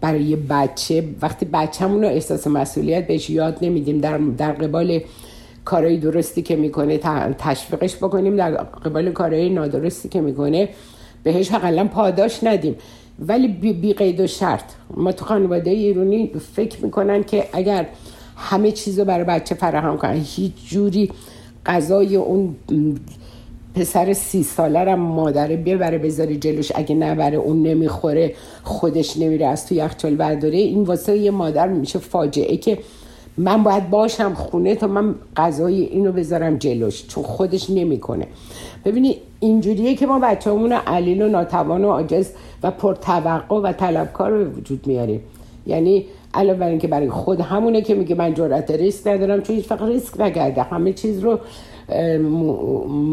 برای 0.00 0.36
بچه 0.36 1.04
وقتی 1.22 1.46
بچه‌مون 1.46 2.02
رو 2.02 2.08
احساس 2.08 2.46
مسئولیت 2.46 3.06
بهش 3.06 3.30
یاد 3.30 3.58
نمیدیم 3.62 3.98
در, 3.98 4.18
در 4.18 4.52
قبال 4.52 5.00
کارهای 5.68 5.96
درستی 5.96 6.42
که 6.42 6.56
می‌کنه 6.56 6.98
تشویقش 7.38 7.96
بکنیم 7.96 8.36
در 8.36 8.50
قبال 8.50 9.12
کارهای 9.12 9.48
نادرستی 9.48 10.08
که 10.08 10.20
می‌کنه 10.20 10.68
بهش 11.22 11.50
حقلا 11.50 11.84
پاداش 11.84 12.44
ندیم. 12.44 12.76
ولی 13.18 13.48
بی, 13.48 13.72
بی 13.72 13.92
قید 13.92 14.20
و 14.20 14.26
شرط. 14.26 14.64
ما 14.96 15.12
تو 15.12 15.24
خانواده 15.24 15.70
ایرونی 15.70 16.30
فکر 16.54 16.84
می‌کنن 16.84 17.24
که 17.24 17.44
اگر 17.52 17.86
همه 18.36 18.72
چیز 18.72 18.98
رو 18.98 19.04
برای 19.04 19.24
بچه 19.24 19.54
فراهم 19.54 19.96
کنن 19.96 20.20
هیچ 20.24 20.52
جوری 20.70 21.10
غذای 21.66 22.16
اون 22.16 22.56
پسر 23.74 24.12
سی 24.12 24.42
ساله 24.42 24.78
رم 24.78 25.00
مادره 25.00 25.56
ببره 25.56 25.98
بذاره 25.98 26.36
جلوش. 26.36 26.72
اگه 26.74 26.94
نبره 26.94 27.36
اون 27.36 27.62
نمی‌خوره 27.62 28.34
خودش 28.62 29.16
نمیره 29.16 29.46
از 29.46 29.66
تو 29.66 29.74
یخچال 29.74 30.14
برداره. 30.14 30.58
این 30.58 30.82
واسه 30.82 31.18
یه 31.18 31.30
مادر 31.30 31.68
میشه 31.68 31.98
فاجعه 31.98 32.56
که 32.56 32.78
من 33.38 33.62
باید 33.62 33.90
باشم 33.90 34.34
خونه 34.34 34.74
تا 34.74 34.86
من 34.86 35.14
غذای 35.36 35.80
اینو 35.80 36.12
بذارم 36.12 36.56
جلوش 36.56 37.06
چون 37.06 37.24
خودش 37.24 37.70
نمی‌کنه. 37.70 38.26
ببینی 38.84 39.16
اینجوریه 39.40 39.94
که 39.94 40.06
ما 40.06 40.18
بچه 40.18 40.50
همون 40.50 40.72
علیل 40.72 41.22
و 41.22 41.28
ناتوان 41.28 41.84
و 41.84 41.90
عاجز 41.90 42.28
و 42.62 42.70
پرتوقع 42.70 43.56
و 43.56 43.72
طلبکار 43.72 44.38
به 44.38 44.44
وجود 44.44 44.86
میاریم. 44.86 45.20
یعنی 45.66 46.06
علاوه 46.34 46.58
بر 46.58 46.68
اینکه 46.68 46.88
برای 46.88 47.10
خود 47.10 47.40
همونه 47.40 47.82
که 47.82 47.94
میگه 47.94 48.14
من 48.14 48.34
جرأت 48.34 48.70
ریسک 48.70 49.06
ندارم 49.06 49.40
چون 49.42 49.60
فقط 49.60 49.82
ریسک 49.82 50.20
نکرده. 50.20 50.62
همه 50.62 50.92
چیز 50.92 51.20
رو 51.20 51.38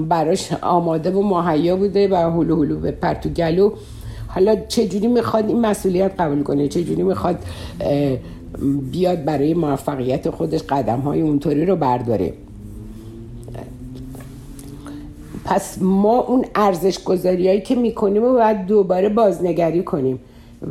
براش 0.09 0.53
آماده 0.61 1.11
و 1.11 1.21
مهیا 1.21 1.75
بوده 1.75 2.07
و 2.07 2.15
هلو 2.15 2.63
هلو 2.63 2.79
به 2.79 2.91
پرتو 2.91 3.29
گلو. 3.29 3.71
حالا 4.27 4.55
چجوری 4.67 5.07
می‌خواد 5.07 5.47
این 5.47 5.59
مسئولیت 5.59 6.11
قبول 6.19 6.43
کنه؟ 6.43 6.67
چجوری 6.67 7.03
می‌خواد 7.03 7.37
بیاد 8.91 9.25
برای 9.25 9.53
موفقیت 9.53 10.29
خودش 10.29 10.63
قدم 10.63 10.99
های 10.99 11.21
اونطوری 11.21 11.65
رو 11.65 11.75
برداره. 11.75 12.33
پس 15.45 15.77
ما 15.81 16.19
اون 16.19 16.45
ارزش 16.55 17.03
گذاری 17.03 17.47
هایی 17.47 17.61
که 17.61 17.75
می‌کنیم 17.75 18.23
و 18.23 18.33
باید 18.33 18.65
دوباره 18.65 19.09
بازنگری 19.09 19.83
کنیم 19.83 20.19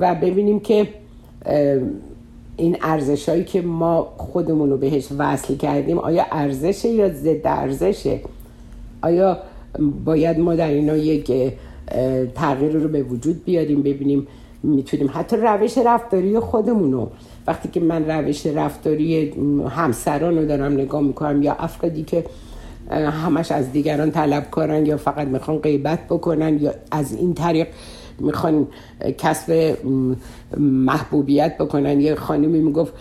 و 0.01 0.14
ببینیم 0.14 0.61
که 0.61 0.88
این 2.57 2.77
ارزش 2.83 3.29
هایی 3.29 3.44
که 3.44 3.62
ما 3.62 4.12
خودمون 4.16 4.70
رو 4.70 4.77
بهش 4.77 5.09
وصل 5.18 5.57
کردیم 5.57 5.99
آیا 5.99 6.25
ارزشه 6.33 6.88
یا 6.88 7.09
ضد 7.09 7.40
ارزشه؟ 7.44 8.20
آیا 9.03 9.38
باید 10.05 10.38
ما 10.38 10.55
در 10.55 10.68
اینا 10.68 10.97
یک 10.97 11.33
تغییر 12.35 12.73
رو 12.73 12.88
به 12.88 13.03
وجود 13.03 13.44
بیاریم 13.44 13.83
ببینیم 13.83 14.27
می‌تونیم 14.62 15.11
حتی 15.14 15.37
روش 15.37 15.79
رفتاری 15.79 16.38
خودمون 16.38 16.92
رو 16.92 17.11
وقتی 17.46 17.68
که 17.68 17.80
من 17.80 18.11
روش 18.11 18.46
رفتاری 18.46 19.30
همسران 19.70 20.38
رو 20.38 20.46
دارم 20.46 20.72
نگاه 20.72 21.02
می‌کنم 21.02 21.42
یا 21.42 21.52
افرادی 21.52 22.02
که 22.02 22.24
همش 22.90 23.52
از 23.52 23.72
دیگران 23.72 24.11
طلب 24.11 24.50
کارن 24.50 24.87
یا 24.87 24.96
فقط 24.96 25.28
می‌خوان 25.28 25.59
غیبت 25.59 26.07
بکنن 26.07 26.59
یا 26.59 26.74
از 26.90 27.12
این 27.12 27.35
طریق 27.35 27.66
می‌خوان 28.18 28.66
کسب 29.18 29.76
محبوبیت 30.59 31.59
بکنن. 31.59 32.00
یه 32.00 32.14
خانمی 32.14 32.61
می‌گفت 32.61 32.92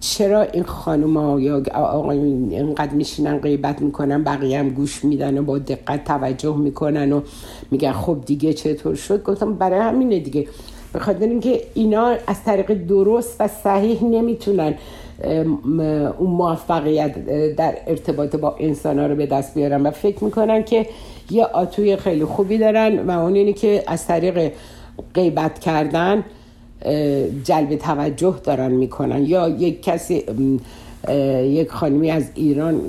چرا 0.00 0.42
این 0.42 0.62
خانم 0.62 1.16
ها 1.16 1.40
یا 1.40 1.62
آقایون 1.74 2.50
اینقدر 2.50 2.92
میشینن 2.92 3.38
غیبت 3.38 3.82
می‌کنن؟ 3.82 4.24
بقیه 4.24 4.58
هم 4.58 4.68
گوش 4.68 5.04
میدن 5.04 5.38
و 5.38 5.42
با 5.42 5.58
دقت 5.58 6.04
توجه 6.04 6.56
می‌کنن 6.56 7.12
و 7.12 7.20
میگن 7.70 7.92
خب 7.92 8.18
دیگه 8.26 8.52
چطور 8.52 8.94
شد؟ 8.94 9.22
گفتم 9.22 9.54
برای 9.54 9.80
همینه 9.80 10.20
دیگه. 10.20 10.48
بخاطر 10.94 11.26
اینکه 11.26 11.60
اینا 11.74 12.16
از 12.26 12.44
طریق 12.44 12.74
درست 12.74 13.36
و 13.40 13.48
صحیح 13.48 14.04
نمی‌تونن 14.04 14.74
اون 16.18 16.30
موفقیت 16.30 17.26
در 17.56 17.76
ارتباط 17.86 18.36
با 18.36 18.56
انسان 18.58 18.98
ها 18.98 19.06
رو 19.06 19.16
به 19.16 19.26
دست 19.26 19.54
بیارن. 19.54 19.86
و 19.86 19.90
فکر 19.90 20.24
می‌کنن 20.24 20.64
که 20.64 20.86
یه 21.30 21.44
آتوی 21.44 21.96
خیلی 21.96 22.24
خوبی 22.24 22.58
دارن 22.58 22.98
و 22.98 23.10
اون 23.10 23.34
اینه 23.34 23.52
که 23.52 23.82
از 23.86 24.06
طریق 24.06 24.52
غیبت 25.14 25.58
کردن 25.58 26.24
جلب 27.44 27.76
توجه 27.76 28.34
دارن 28.44 28.72
می‌کنن. 28.72 29.24
یا 29.24 29.48
یک 29.48 29.82
کسی 29.82 30.24
یک 31.42 31.70
خانمی 31.70 32.10
از 32.10 32.30
ایران 32.34 32.80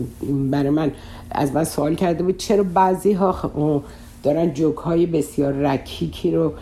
برای 0.51 0.69
من 0.69 0.91
از 1.31 1.51
من 1.51 1.63
سوال 1.63 1.95
کرده 1.95 2.23
بود 2.23 2.37
چرا 2.37 2.63
بعضی 2.73 3.13
ها 3.13 3.51
دارن 4.25 4.53
جوک 4.53 4.75
های 4.75 5.05
بسیار 5.05 5.53
رکیکی 5.53 6.31
رو 6.31 6.53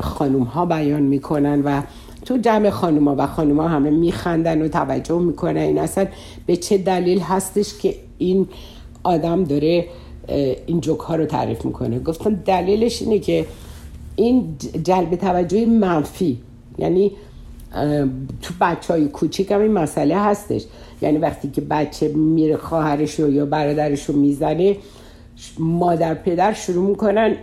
خانوم 0.00 0.42
ها 0.42 0.66
بیان 0.66 1.02
می‌کنن 1.02 1.62
و 1.62 1.82
تو 2.24 2.36
جمع 2.36 2.70
خانوما 2.70 3.14
و 3.18 3.26
خانوما 3.26 3.68
همه 3.68 3.90
میخندن 3.90 4.62
و 4.62 4.68
توجه 4.68 5.18
می‌کنن. 5.18 5.56
این 5.56 5.78
اصلا 5.78 6.06
به 6.46 6.56
چه 6.56 6.78
دلیل 6.78 7.20
هستش 7.20 7.78
که 7.78 7.94
این 8.18 8.48
آدم 9.04 9.44
داره 9.44 9.84
این 10.66 10.80
جوک 10.80 11.00
ها 11.00 11.16
رو 11.16 11.26
تعریف 11.26 11.64
می‌کنه؟ 11.64 11.98
گفتم 11.98 12.34
دلیلش 12.34 13.02
اینه 13.02 13.18
که 13.18 13.46
این 14.16 14.56
جلب 14.84 15.16
توجه 15.16 15.66
منفی 15.66 16.38
یعنی 16.78 17.12
تو 18.42 18.54
بچه 18.60 18.92
های 18.92 19.08
کوچیک 19.08 19.52
هم 19.52 19.60
این 19.60 19.72
مسئله 19.72 20.18
هستش. 20.18 20.64
یعنی 21.02 21.18
وقتی 21.18 21.50
که 21.50 21.60
بچه 21.60 22.08
میره 22.08 22.56
خواهرش 22.56 23.20
رو 23.20 23.32
یا 23.32 23.46
برادرش 23.46 24.04
رو 24.04 24.16
می‌زنه 24.16 24.76
مادر 25.58 26.14
پدر 26.14 26.52
شروع 26.52 26.88
می‌کنن 26.88 27.34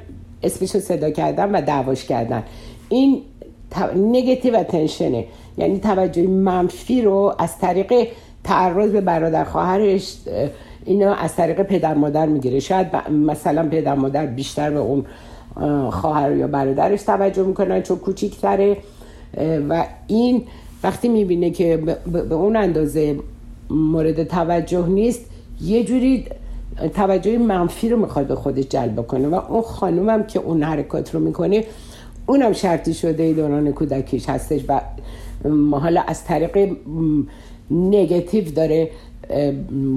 اسمش 0.43 0.75
رو 0.75 0.81
صدا 0.81 1.09
کردن 1.09 1.51
و 1.51 1.61
دعواش 1.61 2.05
کردن. 2.05 2.43
این 2.89 3.21
نگتیو 3.95 4.63
تنشنه 4.63 5.25
یعنی 5.57 5.79
توجه 5.79 6.27
منفی 6.27 7.01
رو 7.01 7.35
از 7.39 7.57
طریق 7.59 8.07
تعرض 8.43 8.91
به 8.91 9.01
برادر 9.01 9.43
خواهرش 9.43 10.17
اینا 10.85 11.13
از 11.13 11.35
طریق 11.35 11.61
پدر 11.61 11.93
مادر 11.93 12.25
می‌گیره. 12.25 12.59
شاید 12.59 12.87
مثلا 13.11 13.69
پدر 13.69 13.95
مادر 13.95 14.25
بیشتر 14.25 14.71
به 14.71 14.79
اون 14.79 15.05
خواهر 15.91 16.35
یا 16.35 16.47
برادرش 16.47 17.01
توجه 17.01 17.43
می‌کنن 17.43 17.81
چون 17.81 17.97
کوچیکتره. 17.97 18.77
و 19.69 19.85
این 20.07 20.43
وقتی 20.83 21.07
می‌بینه 21.07 21.49
که 21.49 21.77
به 22.29 22.35
اون 22.35 22.55
اندازه 22.55 23.15
مورد 23.69 24.23
توجه 24.23 24.87
نیست 24.87 25.25
یه 25.61 25.83
جوری 25.83 26.25
توجه 26.93 27.37
منفی 27.37 27.89
رو 27.89 27.97
می‌خواد 27.97 28.27
به 28.27 28.35
خودش 28.35 28.63
جلب 28.63 29.07
کنه 29.07 29.27
و 29.27 29.35
اون 29.35 29.61
خانومم 29.61 30.23
که 30.23 30.39
اون 30.39 30.63
حرکات 30.63 31.15
رو 31.15 31.19
می‌کنه 31.19 31.63
اونم 32.25 32.53
شرطی 32.53 32.93
شده 32.93 33.33
دوران 33.33 33.71
کودکیش 33.71 34.29
هستش 34.29 34.61
و 34.67 34.81
حالا 35.71 36.01
از 36.07 36.23
طریق 36.23 36.75
نگتیو 37.71 38.51
داره 38.51 38.89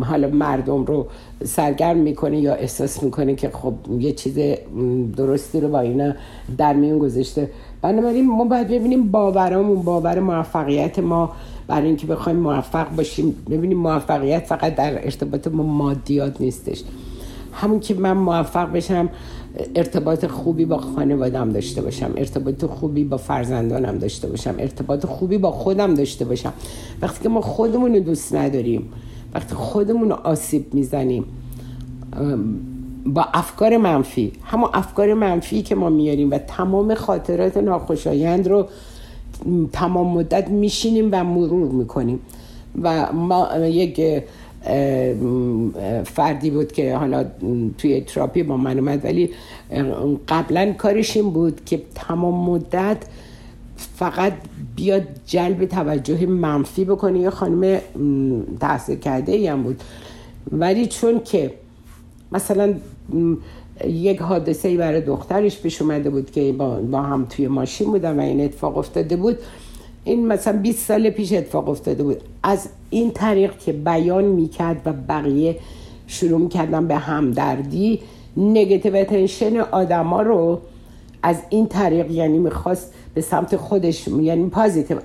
حالا 0.00 0.28
مردم 0.28 0.84
رو 0.84 1.06
سرگرم 1.44 1.96
می‌کنه 1.96 2.40
یا 2.40 2.54
احساس 2.54 3.02
می‌کنه 3.02 3.34
که 3.34 3.50
خب 3.50 3.74
یه 3.98 4.12
چیز 4.12 4.38
درستی 5.16 5.60
رو 5.60 5.68
با 5.68 5.80
اینا 5.80 6.14
در 6.58 6.72
میون 6.72 6.98
گذاشته. 6.98 7.50
بنابراین 7.82 8.26
ما 8.26 8.44
باید 8.44 8.68
ببینیم 8.68 9.10
باورامون 9.10 9.82
باور 9.82 10.18
موفقیت 10.20 10.98
ما 10.98 11.32
برای 11.68 11.86
اینکه 11.86 12.06
بخوایم 12.06 12.38
موفق 12.38 12.94
باشیم. 12.96 13.36
ببینیم 13.50 13.78
موفقیت 13.78 14.46
فقط 14.46 14.74
در 14.74 15.04
ارتباط 15.04 15.48
با 15.48 15.62
مادیات 15.62 16.40
نیستش. 16.40 16.82
همون 17.52 17.80
که 17.80 17.94
من 17.94 18.12
موفق 18.12 18.72
بشم 18.72 19.08
ارتباط 19.74 20.26
خوبی 20.26 20.64
با 20.64 20.78
خانوادم 20.78 21.50
داشته 21.50 21.82
باشم. 21.82 22.10
ارتباط 22.16 22.64
خوبی 22.64 23.04
با 23.04 23.16
فرزندانم 23.16 23.98
داشته 23.98 24.28
باشم. 24.28 24.54
ارتباط 24.58 25.06
خوبی 25.06 25.38
با 25.38 25.50
خودم 25.50 25.94
داشته 25.94 26.24
باشم. 26.24 26.52
وقتی 27.02 27.22
که 27.22 27.28
ما 27.28 27.40
خودمون 27.40 27.94
رو 27.94 28.00
دوست 28.00 28.34
نداریم 28.34 28.88
وقتی 29.34 29.54
خودمون 29.54 30.10
رو 30.10 30.16
آسیب 30.24 30.74
می‌زنیم 30.74 31.24
با 33.06 33.26
افکار 33.34 33.76
منفی 33.76 34.32
همون 34.44 34.70
افکار 34.74 35.14
منفی 35.14 35.62
که 35.62 35.74
ما 35.74 35.88
میاریم 35.88 36.30
و 36.30 36.38
تمام 36.38 36.94
خاطرات 36.94 37.56
ناخوشایند 37.56 38.48
رو 38.48 38.66
تمام 39.72 40.18
مدت 40.18 40.48
میشینیم 40.48 41.08
و 41.12 41.24
مرور 41.24 41.72
می‌کنیم. 41.72 42.20
و 42.82 43.12
ما 43.12 43.48
یک 43.56 44.22
فردی 46.04 46.50
بود 46.50 46.72
که 46.72 46.96
حالا 46.96 47.24
توی 47.78 48.00
تراپی 48.00 48.42
با 48.42 48.56
من 48.56 48.78
اومد 48.78 49.04
ولی 49.04 49.30
قبلا 50.28 50.72
کارش 50.72 51.16
این 51.16 51.30
بود 51.30 51.64
که 51.64 51.82
تمام 51.94 52.50
مدت 52.50 52.96
فقط 53.76 54.32
بیاد 54.76 55.02
جلب 55.26 55.64
توجه 55.64 56.26
منفی 56.26 56.84
بکنه. 56.84 57.18
یه 57.18 57.30
خانم 57.30 57.80
تحصیل 58.60 58.98
کرده 58.98 59.32
ای 59.32 59.46
هم 59.46 59.62
بود. 59.62 59.82
ولی 60.52 60.86
چون 60.86 61.20
که 61.24 61.54
مثلا 62.32 62.74
یک 63.86 64.18
حادثه 64.18 64.76
برای 64.76 65.00
دخترش 65.00 65.60
پیش 65.60 65.82
اومده 65.82 66.10
بود 66.10 66.30
که 66.30 66.52
با, 66.52 66.76
با 66.76 67.02
هم 67.02 67.26
توی 67.30 67.48
ماشین 67.48 67.86
بودن 67.90 68.18
و 68.18 68.22
این 68.22 68.44
اتفاق 68.44 68.78
افتاده 68.78 69.16
بود. 69.16 69.38
این 70.04 70.26
مثلا 70.26 70.58
20 70.58 70.86
سال 70.86 71.10
پیش 71.10 71.32
اتفاق 71.32 71.68
افتاده 71.68 72.02
بود. 72.02 72.20
از 72.42 72.68
این 72.90 73.10
طریق 73.10 73.58
که 73.58 73.72
بیان 73.72 74.24
می‌کرد 74.24 74.82
و 74.84 74.92
بقیه 74.92 75.56
شروع 76.06 76.40
می‌کردن 76.40 76.86
به 76.86 76.96
همدردی 76.96 78.00
نگتیو 78.36 79.04
تنشن 79.04 79.56
آدما 79.56 80.22
رو 80.22 80.60
از 81.22 81.36
این 81.50 81.66
طریق 81.66 82.10
یعنی 82.10 82.38
می‌خواست 82.38 82.92
به 83.14 83.20
سمت 83.20 83.56
خودش 83.56 84.08
یعنی 84.08 84.48
پازیتیو 84.48 84.98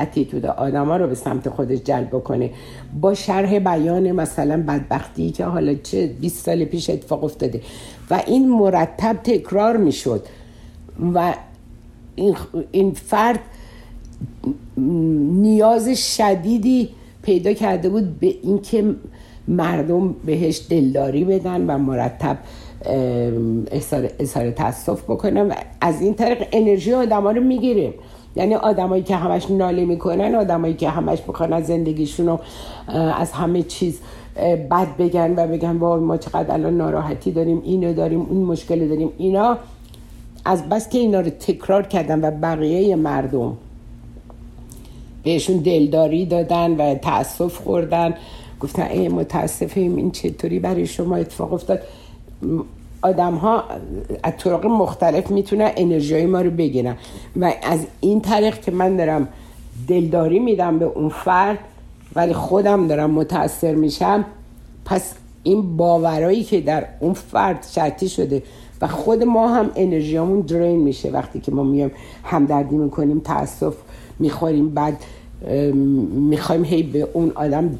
اتیتود 0.00 0.46
آدما 0.46 0.96
رو 0.96 1.06
به 1.06 1.14
سمت 1.14 1.48
خودش 1.48 1.78
جلب 1.78 2.10
کنه 2.10 2.50
با 3.00 3.14
شرح 3.14 3.58
بیان 3.58 4.12
مثلا 4.12 4.62
بدبختی 4.62 5.30
که 5.30 5.44
حالا 5.44 5.74
چه 5.74 6.06
20 6.06 6.44
سال 6.44 6.64
پیش 6.64 6.90
اتفاق 6.90 7.24
افتاده. 7.24 7.60
و 8.10 8.22
این 8.26 8.48
مرتب 8.48 9.16
تکرار 9.24 9.76
می‌شد. 9.76 10.26
و 11.14 11.34
این, 12.72 12.90
فرد 12.90 13.40
نیاز 14.76 15.88
شدیدی 16.16 16.88
پیدا 17.22 17.52
کرده 17.52 17.88
بود 17.88 18.20
به 18.20 18.34
اینکه 18.42 18.94
مردم 19.48 20.12
بهش 20.26 20.66
دلداری 20.70 21.24
بدن 21.24 21.66
و 21.66 21.78
مرتب 21.78 22.38
اظهار 24.20 24.50
تاسف 24.50 25.02
بکنن 25.02 25.48
و 25.48 25.54
از 25.80 26.00
این 26.00 26.14
طریق 26.14 26.48
انرژی 26.52 26.92
آدما 26.92 27.30
رو 27.30 27.42
می‌گیریم 27.42 27.94
یعنی 28.36 28.54
آدمایی 28.54 29.02
که 29.02 29.16
همش 29.16 29.50
ناله 29.50 29.84
می‌کنن 29.84 30.34
آدمایی 30.34 30.74
که 30.74 30.88
همش 30.88 31.18
می‌خوان 31.26 31.52
از 31.52 31.66
زندگیشون 31.66 32.38
از 32.88 33.32
همه 33.32 33.62
چیز 33.62 34.00
بد 34.70 34.96
بگن 34.98 35.34
و 35.36 35.46
بگن 35.46 35.76
وای 35.76 36.00
ما 36.00 36.16
چقدر 36.16 36.54
الان 36.54 36.76
ناراحتی 36.76 37.30
داریم 37.30 37.62
اینو 37.64 37.92
داریم 37.94 38.26
این 38.30 38.44
مشکل 38.44 38.88
داریم. 38.88 39.10
اینا 39.18 39.58
از 40.44 40.68
بس 40.68 40.88
که 40.88 40.98
اینا 40.98 41.20
رو 41.20 41.30
تکرار 41.30 41.82
کردن 41.82 42.24
و 42.24 42.30
بقیه 42.30 42.96
مردم 42.96 43.56
بهشون 45.24 45.56
دلداری 45.56 46.26
دادن 46.26 46.70
و 46.70 46.94
تاسف 46.94 47.56
خوردن. 47.56 48.14
گفتن 48.60 48.82
ای 48.82 49.08
متاسفیم 49.08 49.96
این 49.96 50.10
چطوری 50.10 50.58
برای 50.58 50.86
شما 50.86 51.16
اتفاق 51.16 51.52
افتاد؟ 51.52 51.80
آدم 53.02 53.34
ها 53.34 53.64
از 54.22 54.32
طرق 54.38 54.66
مختلف 54.66 55.30
می‌تونن 55.30 55.70
انرژی 55.76 56.26
ما 56.26 56.40
رو 56.40 56.50
بگیرن. 56.50 56.96
و 57.36 57.52
از 57.62 57.86
این 58.00 58.20
طریق 58.20 58.60
که 58.60 58.70
من 58.70 58.96
دارم 58.96 59.28
دلداری 59.88 60.38
میدم 60.38 60.78
به 60.78 60.84
اون 60.84 61.08
فرد 61.08 61.58
ولی 62.16 62.32
خودم 62.32 62.86
دارم 62.86 63.10
متاثر 63.10 63.74
میشم. 63.74 64.24
پس 64.84 65.14
این 65.42 65.76
باورایی 65.76 66.44
که 66.44 66.60
در 66.60 66.84
اون 67.00 67.12
فرد 67.12 67.66
شرطی 67.70 68.08
شده 68.08 68.42
و 68.80 68.86
خود 68.86 69.22
ما 69.22 69.48
هم 69.48 69.70
انرژیامون 69.76 70.40
درین 70.40 70.80
میشه. 70.80 71.10
وقتی 71.10 71.40
که 71.40 71.52
ما 71.52 71.62
میایم 71.62 71.90
همدردی 72.24 72.76
می‌کنیم 72.76 73.20
تاسف 73.20 73.74
می‌خوریم 74.18 74.68
بعد 74.68 74.96
می‌خوایم 76.14 76.64
هی 76.64 76.82
به 76.82 77.08
اون 77.12 77.32
آدم 77.34 77.78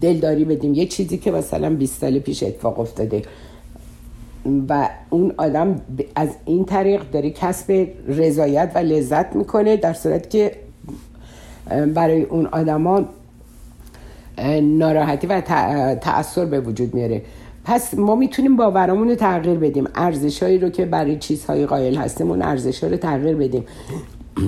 دلداری 0.00 0.44
بدیم. 0.44 0.74
یه 0.74 0.86
چیزی 0.86 1.18
که 1.18 1.30
مثلا 1.30 1.70
20 1.74 2.00
سال 2.00 2.18
پیش 2.18 2.42
اتفاق 2.42 2.80
افتاده. 2.80 3.22
و 4.68 4.88
اون 5.10 5.34
آدم 5.36 5.80
از 6.16 6.28
این 6.44 6.64
طریق 6.64 7.10
داره 7.12 7.30
کسب 7.30 7.88
رضایت 8.08 8.72
و 8.74 8.78
لذت 8.78 9.36
می‌کنه 9.36 9.76
در 9.76 9.92
صورت 9.92 10.30
که 10.30 10.56
برای 11.94 12.22
اون 12.22 12.46
آدما 12.46 13.04
ناراحتی 14.62 15.26
و 15.26 15.40
تأثیر 16.00 16.44
به 16.44 16.60
وجود 16.60 16.94
میاره. 16.94 17.22
پس 17.64 17.94
ما 17.94 18.14
می‌تونیم 18.14 18.56
باورمون 18.56 19.08
رو 19.08 19.14
تغییر 19.14 19.58
بدیم. 19.58 19.84
ارزشهایی 19.94 20.58
رو 20.58 20.68
که 20.68 20.84
برای 20.84 21.18
چیزهای 21.18 21.66
قائل 21.66 21.94
هستیم 21.94 22.30
اون 22.30 22.42
ارزش 22.42 22.84
رو 22.84 22.96
تغییر 22.96 23.36
بدیم. 23.36 23.64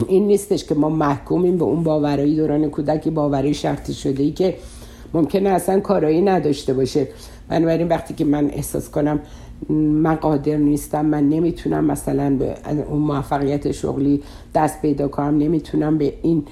این 0.08 0.26
نیستش 0.26 0.64
که 0.64 0.74
ما 0.74 0.88
محکومیم 0.88 1.58
به 1.58 1.64
اون 1.64 1.82
باورایی 1.82 2.36
دوران 2.36 2.70
کودکی 2.70 3.10
باورای 3.10 3.54
شرطی 3.54 3.94
شده 3.94 4.22
ای 4.22 4.30
که 4.30 4.54
ممکنه 5.14 5.48
اصلا 5.48 5.80
کارایی 5.80 6.22
نداشته 6.22 6.74
باشه. 6.74 7.08
بنابراین 7.48 7.88
وقتی 7.88 8.14
که 8.14 8.24
من 8.24 8.50
احساس 8.50 8.90
کنم 8.90 9.20
من 9.70 10.14
قادر 10.14 10.56
نیستم 10.56 11.06
من 11.06 11.28
نمی‌تونم 11.28 11.84
مثلا 11.84 12.36
به 12.36 12.54
اون 12.88 13.00
موفقیت 13.00 13.72
شغلی 13.72 14.22
دست 14.54 14.82
پیدا 14.82 15.08
کنم 15.08 15.38
نمی‌تونم 15.38 15.98
به 15.98 16.12
این 16.22 16.44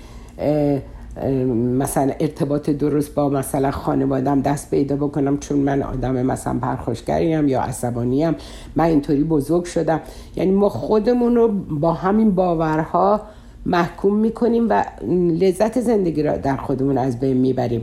مثلا 1.78 2.12
ارتباط 2.20 2.70
درست 2.70 3.14
با 3.14 3.28
مثلا 3.28 3.70
خانوادم 3.70 4.40
دست 4.40 4.70
پیدا 4.70 4.96
بکنم 4.96 5.38
چون 5.38 5.58
من 5.58 5.82
آدم 5.82 6.22
مثلا 6.26 6.58
پرخوشگریم 6.58 7.48
یا 7.48 7.62
عصبانیم. 7.62 8.34
من 8.76 8.84
اینطوری 8.84 9.24
بزرگ 9.24 9.64
شدم. 9.64 10.00
یعنی 10.36 10.50
ما 10.50 10.68
خودمون 10.68 11.36
رو 11.36 11.48
با 11.70 11.92
همین 11.92 12.30
باورها 12.30 13.20
محکوم 13.66 14.14
می‌کنیم 14.14 14.66
و 14.70 14.84
لذت 15.40 15.80
زندگی 15.80 16.22
را 16.22 16.36
در 16.36 16.56
خودمون 16.56 16.98
از 16.98 17.20
بین 17.20 17.36
می‌بریم. 17.36 17.82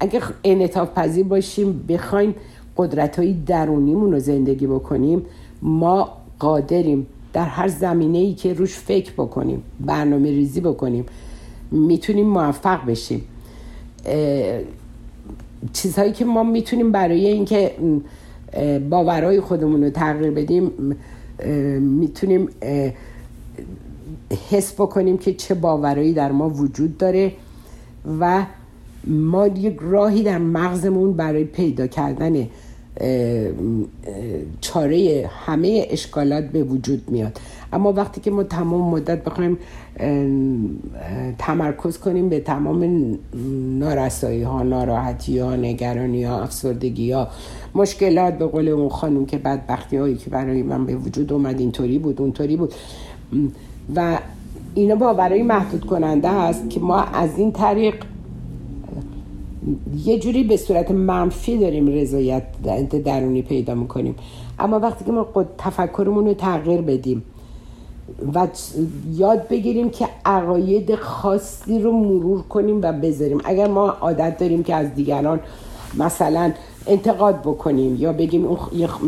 اگه 0.00 0.20
انعطاف 0.44 0.88
پذیر 0.94 1.24
باشیم 1.24 1.84
بخوایم 1.88 2.34
قدرت 2.76 3.18
های 3.18 3.32
درونیمون 3.32 4.12
رو 4.12 4.18
زندگی 4.18 4.66
بکنیم 4.66 5.22
ما 5.62 6.08
قادریم 6.38 7.06
در 7.32 7.44
هر 7.44 7.68
زمینه 7.68 8.18
ای 8.18 8.34
که 8.34 8.52
روش 8.52 8.78
فکر 8.78 9.12
بکنیم 9.12 9.62
برنامه 9.80 10.28
ریزی 10.30 10.60
بکنیم. 10.60 11.06
می‌تونیم 11.74 12.26
موفق 12.26 12.86
بشیم. 12.86 13.22
چیزهایی 15.72 16.12
که 16.12 16.24
ما 16.24 16.42
می‌تونیم 16.42 16.92
برای 16.92 17.26
اینکه 17.26 17.70
باورهای 18.90 19.40
خودمون 19.40 19.84
رو 19.84 19.90
تغییر 19.90 20.30
بدیم 20.30 20.70
می‌تونیم 21.80 22.48
حس 24.50 24.72
بکنیم 24.72 25.18
که 25.18 25.34
چه 25.34 25.54
باورایی 25.54 26.12
در 26.12 26.32
ما 26.32 26.50
وجود 26.50 26.98
داره 26.98 27.32
و 28.20 28.46
ما 29.06 29.46
یک 29.46 29.76
راهی 29.80 30.22
در 30.22 30.38
مغزمون 30.38 31.12
برای 31.12 31.44
پیدا 31.44 31.86
کردن 31.86 32.48
چاره 34.60 35.30
همه 35.46 35.86
اشکالات 35.90 36.44
به 36.44 36.62
وجود 36.62 37.10
میاد. 37.10 37.40
اما 37.74 37.92
وقتی 37.92 38.20
که 38.20 38.30
ما 38.30 38.42
تمام 38.42 38.90
مدت 38.90 39.24
بخوایم 39.24 39.58
تمرکز 41.38 41.98
کنیم 41.98 42.28
به 42.28 42.40
تمام 42.40 43.10
نارسایی 43.78 44.42
ها 44.42 44.62
ناراحتی 44.62 45.38
ها 45.38 45.56
نگرانی 45.56 46.24
ها 46.24 46.42
افسردگی 46.42 47.12
ها 47.12 47.28
مشکلات 47.74 48.38
به 48.38 48.46
قول 48.46 48.68
اون 48.68 48.88
خانم 48.88 49.26
که 49.26 49.38
بدبختی 49.38 49.96
هایی 49.96 50.14
که 50.14 50.30
برای 50.30 50.62
من 50.62 50.86
به 50.86 50.96
وجود 50.96 51.32
اومد 51.32 51.60
اینطوری 51.60 51.98
بود 51.98 52.20
اونطوری 52.20 52.56
بود. 52.56 52.74
و 53.96 54.18
اینا 54.74 54.94
با 54.94 55.14
برای 55.14 55.42
محدود 55.42 55.86
کننده 55.86 56.30
هست 56.30 56.70
که 56.70 56.80
ما 56.80 56.96
از 57.00 57.38
این 57.38 57.52
طریق 57.52 57.94
یه 60.04 60.18
جوری 60.18 60.44
به 60.44 60.56
صورت 60.56 60.90
منفی 60.90 61.58
داریم 61.58 61.86
رضایت 61.86 62.42
درونی 63.04 63.42
پیدا 63.42 63.74
می‌کنیم. 63.74 64.14
اما 64.58 64.78
وقتی 64.78 65.04
که 65.04 65.12
ما 65.12 65.26
تفکرمون 65.58 66.26
رو 66.26 66.34
تغییر 66.34 66.80
بدیم 66.80 67.22
و 68.34 68.48
یاد 69.12 69.48
بگیریم 69.48 69.90
که 69.90 70.08
عقاید 70.24 70.94
خاصی 70.94 71.78
رو 71.78 71.92
مرور 71.92 72.42
کنیم 72.42 72.80
و 72.82 72.92
بذاریم. 72.92 73.40
اگر 73.44 73.66
ما 73.66 73.88
عادت 73.88 74.38
داریم 74.38 74.62
که 74.62 74.74
از 74.74 74.94
دیگران 74.94 75.40
مثلا 75.98 76.52
انتقاد 76.86 77.40
بکنیم 77.40 77.96
یا 77.96 78.12
بگیم 78.12 78.46
اون 78.46 78.58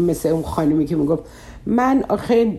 مثل 0.06 0.28
اون 0.28 0.42
خانمی 0.42 0.86
که 0.86 0.96
می‌گفت 0.96 1.22
من 1.66 2.04
آخه 2.08 2.58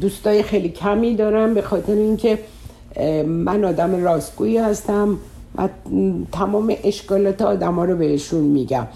دوستای 0.00 0.42
خیلی 0.42 0.68
کمی 0.68 1.14
دارم 1.14 1.54
به 1.54 1.62
خاطر 1.62 1.92
اینکه 1.92 2.38
من 3.26 3.64
آدم 3.64 4.04
راستگویی 4.04 4.56
هستم 4.56 5.18
و 5.58 5.68
تمام 6.32 6.74
اشکالات 6.84 7.42
آدم 7.42 7.74
ها 7.74 7.84
رو 7.84 7.96
بهشون 7.96 8.40
میگم. 8.40 8.86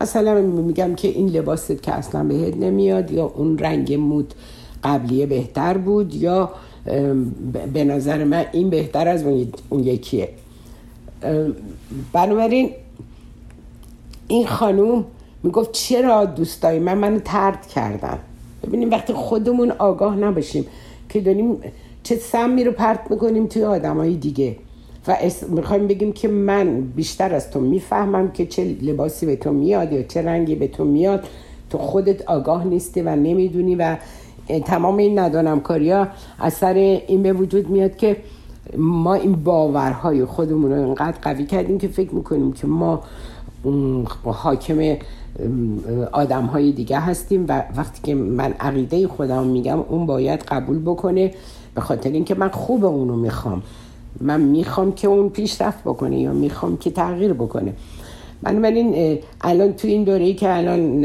مثلا 0.00 0.40
میگم 0.40 0.94
که 0.94 1.08
این 1.08 1.28
لباست 1.28 1.82
که 1.82 1.92
اصلا 1.92 2.24
بهت 2.24 2.56
نمیاد 2.56 3.10
یا 3.10 3.24
اون 3.36 3.58
رنگ 3.58 3.94
مود 3.94 4.34
قبلیه 4.84 5.26
بهتر 5.26 5.78
بود 5.78 6.14
یا 6.14 6.50
به 7.72 7.84
نظر 7.84 8.24
من 8.24 8.44
این 8.52 8.70
بهتر 8.70 9.08
از 9.08 9.24
اون 9.68 9.84
یکیه. 9.84 10.28
بنابراین 12.12 12.70
این 14.28 14.46
خانوم 14.46 15.04
می‌گفت 15.42 15.72
چرا 15.72 16.24
دوستای 16.24 16.78
من 16.78 16.98
منو 16.98 17.18
ترد 17.18 17.66
کردن؟ 17.66 18.18
ببینیم 18.66 18.90
وقتی 18.90 19.12
خودمون 19.12 19.70
آگاه 19.70 20.16
نباشیم 20.16 20.66
که 21.08 21.20
داریم 21.20 21.56
چه 22.02 22.16
سمی 22.16 22.64
رو 22.64 22.72
پرت 22.72 23.10
می‌کنیم 23.10 23.46
توی 23.46 23.64
آدمای 23.64 24.14
دیگه. 24.14 24.56
و 25.08 25.16
می‌خوایم 25.48 25.86
بگیم 25.86 26.12
که 26.12 26.28
من 26.28 26.80
بیشتر 26.80 27.34
از 27.34 27.50
تو 27.50 27.60
می‌فهمم 27.60 28.30
که 28.30 28.46
چه 28.46 28.64
لباسی 28.64 29.26
به 29.26 29.36
تو 29.36 29.52
میاد 29.52 29.92
یا 29.92 30.02
چه 30.02 30.22
رنگی 30.22 30.54
به 30.54 30.68
تو 30.68 30.84
میاد. 30.84 31.24
تو 31.70 31.78
خودت 31.78 32.22
آگاه 32.22 32.66
نیستی 32.66 33.00
و 33.00 33.16
نمی‌دونی 33.16 33.74
و 33.74 33.96
تمام 34.64 34.96
این 34.96 35.18
ندانم 35.18 35.62
ها 35.68 36.08
اثر 36.40 36.74
این 36.74 37.22
به 37.22 37.32
وجود 37.32 37.68
میاد 37.68 37.96
که 37.96 38.16
ما 38.76 39.14
این 39.14 39.32
باورهای 39.32 40.24
خودمون 40.24 40.72
رو 40.72 40.84
اینقدر 40.84 41.18
قوی 41.22 41.46
کردیم 41.46 41.78
که 41.78 41.88
فکر 41.88 42.14
می‌کنیم 42.14 42.52
که 42.52 42.66
ما 42.66 43.02
حاکم 44.24 44.96
آدم 46.12 46.44
های 46.44 46.72
دیگه 46.72 46.98
هستیم 46.98 47.44
و 47.48 47.62
وقتی 47.76 48.00
که 48.02 48.14
من 48.14 48.54
عقیده 48.60 49.08
خودم 49.08 49.46
میگم 49.46 49.78
اون 49.80 50.06
باید 50.06 50.40
قبول 50.40 50.78
بکنه 50.78 51.34
به 51.74 51.80
خاطر 51.80 52.10
اینکه 52.10 52.34
من 52.34 52.48
خوب 52.48 52.84
اونو 52.84 53.16
می‌خوام. 53.16 53.62
من 54.20 54.40
می‌خوام 54.40 54.92
که 54.92 55.08
اون 55.08 55.28
پیشرفت 55.28 55.80
بکنه 55.84 56.20
یا 56.20 56.32
می‌خوام 56.32 56.76
که 56.76 56.90
تغییر 56.90 57.32
بکنه. 57.32 57.72
بنابراین 58.42 59.18
الان 59.40 59.72
تو 59.72 59.88
این 59.88 60.04
دوره 60.04 60.24
ای 60.24 60.34
که 60.34 60.56
الان 60.56 61.00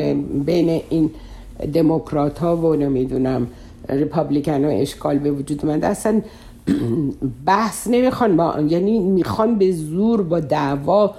بین 0.46 0.82
این 0.90 1.10
دموکرات 1.74 2.40
ها 2.40 2.58
و 2.58 2.76
نمی‌دونم 2.76 3.48
ریپابلیکن 3.90 4.66
ها 4.66 4.72
اشکال 4.72 5.18
به 5.20 5.32
وجود 5.32 5.66
اومده. 5.66 5.88
اصلا 5.88 6.22
بحث 7.46 7.88
نمی‌خوان 7.88 8.38
با 8.38 8.56
یعنی 8.68 9.00
می‌خوان 9.00 9.56
به 9.56 9.72
زور 9.72 10.22
با 10.22 10.40
دعوا 10.40 11.16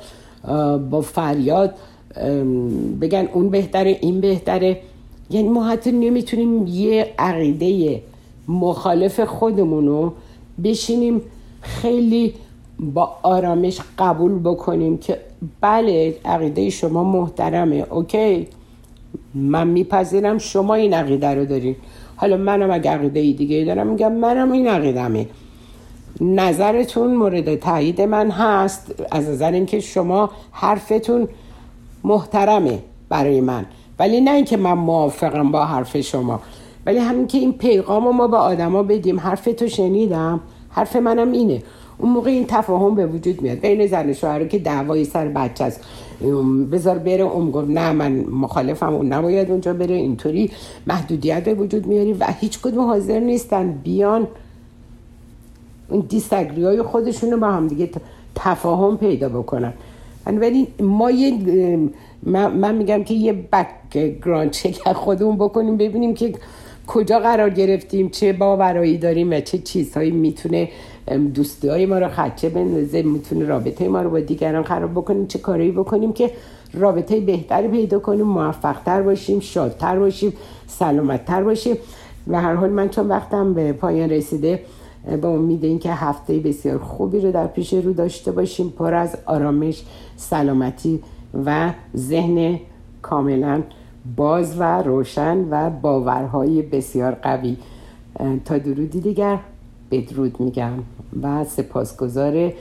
با 0.90 1.00
فریاد 1.00 1.74
بگن 3.00 3.28
اون 3.32 3.48
بهتره 3.50 3.98
این 4.00 4.20
بهتره. 4.20 4.80
یعنی 5.30 5.48
ما 5.48 5.64
حتی 5.68 5.92
نمی‌تونیم 5.92 6.66
یه 6.66 7.14
عقیده 7.18 8.02
مخالف 8.48 9.20
خودمونو 9.20 10.10
بشینیم 10.64 11.20
خیلی 11.60 12.34
با 12.80 13.16
آرامش 13.22 13.80
قبول 13.98 14.38
بکنیم 14.38 14.98
که 14.98 15.18
بله 15.60 16.16
عقیده 16.24 16.70
شما 16.70 17.04
محترمه 17.04 17.86
اوکی. 17.90 18.46
من 19.34 19.66
میپذیرم 19.68 20.38
شما 20.38 20.74
این 20.74 20.94
عقیده 20.94 21.34
رو 21.34 21.44
دارین. 21.44 21.76
حالا 22.16 22.36
منم 22.36 22.70
اگه 22.70 22.90
عقیده 22.90 23.20
دیگه 23.20 23.64
دارم 23.64 23.86
میگم 23.86 24.12
منم 24.12 24.52
این 24.52 24.68
عقیدمه. 24.68 25.26
نظرتون 26.20 27.14
مورد 27.14 27.54
تایید 27.54 28.00
من 28.00 28.30
هست 28.30 28.94
از 29.10 29.28
نظر 29.28 29.52
اینکه 29.52 29.80
شما 29.80 30.30
حرفتون 30.52 31.28
محترمه 32.04 32.78
برای 33.08 33.40
من. 33.40 33.66
ولی 33.98 34.20
نه 34.20 34.30
اینکه 34.30 34.56
من 34.56 34.72
موافقم 34.72 35.50
با 35.50 35.64
حرف 35.64 36.00
شما 36.00 36.40
ولی 36.86 36.98
همین 36.98 37.26
که 37.26 37.38
این 37.38 37.52
پیغام 37.52 38.16
ما 38.16 38.28
به 38.28 38.36
آدما 38.36 38.82
بدیم. 38.82 39.20
حرف 39.20 39.44
تو 39.44 39.68
شنیدم 39.68 40.40
حرف 40.70 40.96
منم 40.96 41.32
اینه. 41.32 41.62
اون 41.98 42.12
موقع 42.12 42.30
این 42.30 42.44
تفاهم 42.48 42.94
به 42.94 43.06
وجود 43.06 43.42
میاد. 43.42 43.58
بین 43.58 43.86
زن 43.86 44.12
شوهر 44.12 44.44
که 44.44 44.58
دعوایی 44.58 45.04
سر 45.04 45.28
بچه 45.28 45.64
است. 45.64 45.84
بذار 46.70 46.98
بره 46.98 47.22
اون 47.22 47.50
گفت 47.50 47.68
نه 47.70 47.92
من 47.92 48.12
مخالفم 48.12 48.94
اون 48.94 49.12
نباید 49.12 49.50
اونجا 49.50 49.72
بره 49.72 49.94
اینطوری 49.94 50.50
محدودیت 50.86 51.44
به 51.44 51.54
وجود 51.54 51.86
میاری 51.86 52.12
و 52.12 52.26
هیچ 52.40 52.60
کدوم 52.60 52.84
حاضر 52.84 53.20
نیستن 53.20 53.72
بیان 53.72 54.26
این 55.90 56.00
disagree 56.00 56.64
های 56.64 56.82
خودشون 56.82 57.30
رو 57.30 57.38
با 57.38 57.46
هم 57.46 57.68
دیگه 57.68 57.90
تفاهم 58.34 58.96
پیدا 58.96 59.28
بکنن. 59.28 59.72
ولی 60.26 60.66
ما 60.80 61.10
یه 61.10 61.38
من, 62.22 62.74
میگم 62.74 63.04
که 63.04 63.14
یه 63.14 63.32
background 63.32 64.50
check 64.50 64.92
خودمون 64.92 65.36
بکنیم 65.36 65.76
ببینیم 65.76 66.14
که 66.14 66.32
کجا 66.86 67.18
قرار 67.18 67.50
گرفتیم 67.50 68.08
چه 68.08 68.32
باورایی 68.32 68.98
داریم 68.98 69.30
و 69.30 69.40
چه 69.40 69.58
چیزهایی 69.58 70.10
می‌تونه 70.10 70.68
دوستی 71.34 71.68
های 71.68 71.86
ما 71.86 71.98
رو 71.98 72.08
خدچه 72.08 72.48
بندازه 72.48 73.02
می‌تونه 73.02 73.44
رابطه 73.44 73.88
ما 73.88 74.02
رو 74.02 74.10
با 74.10 74.20
دیگران 74.20 74.64
خراب 74.64 74.90
بکنیم 74.90 75.26
چه 75.26 75.38
کارایی 75.38 75.70
بکنیم 75.70 76.12
که 76.12 76.30
رابطه 76.74 77.20
بهتری 77.20 77.68
پیدا 77.68 77.98
کنیم 77.98 78.26
موفقتر 78.26 79.02
باشیم 79.02 79.40
شادتر 79.40 79.98
باشیم 79.98 80.32
سلامتتر 80.66 81.42
باشیم. 81.42 81.76
و 82.28 82.40
هر 82.40 82.54
حال 82.54 82.70
من 82.70 82.88
چون 82.88 83.08
وقتم 83.08 83.54
به 83.54 83.72
پایان 83.72 84.10
رسیده 84.10 84.60
با 85.22 85.28
امید 85.28 85.64
اینکه 85.64 85.92
هفته 85.92 86.38
بسیار 86.38 86.78
خوبی 86.78 87.20
رو 87.20 87.32
در 87.32 87.46
پیش 87.46 87.72
رو 87.74 87.92
داشته 87.92 88.32
باشیم. 88.32 88.70
پر 88.70 88.94
از 88.94 89.16
آرامش 89.26 89.84
سلامتی 90.16 91.00
و 91.46 91.72
ذهن 91.96 92.58
کاملا 93.02 93.62
باز 94.16 94.60
و 94.60 94.82
روشن 94.82 95.48
و 95.50 95.70
باورهای 95.70 96.62
بسیار 96.62 97.12
قوی. 97.12 97.56
تا 98.44 98.58
درودی 98.58 99.00
دیگر. 99.00 99.38
بدرود 99.94 100.40
میگم 100.40 100.72
و 101.22 101.44
سپاسگزار 101.44 102.52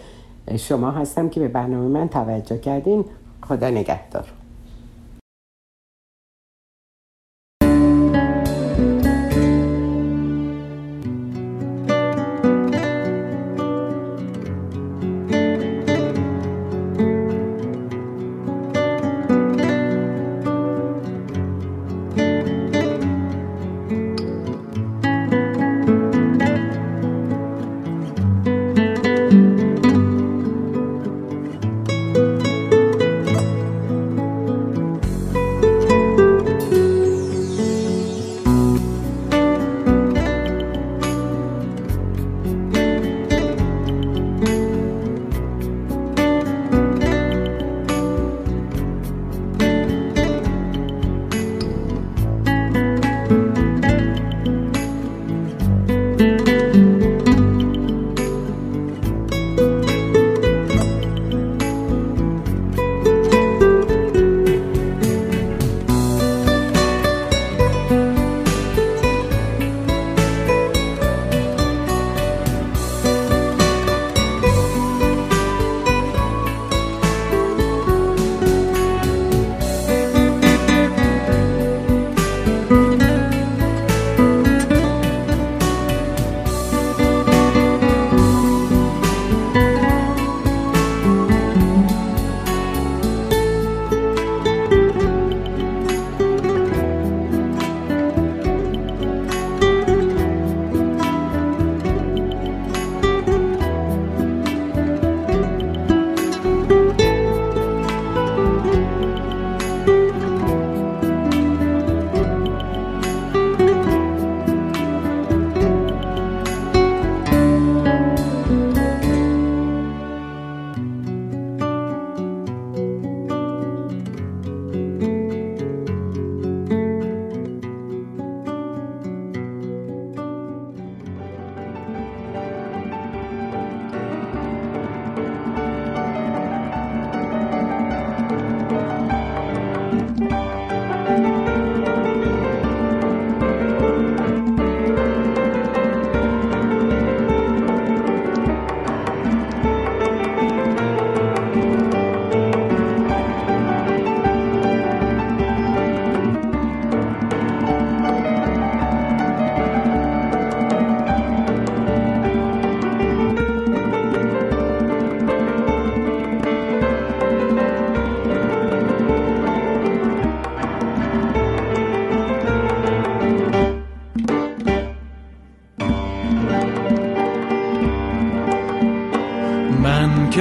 شما 0.60 0.92
هستم 0.92 1.30
که 1.30 1.40
به 1.40 1.48
برنامه 1.48 1.88
من 2.00 2.08
توجه 2.08 2.58
کردین. 2.58 3.06
خدا 3.42 3.70
نگهدار. 3.70 4.43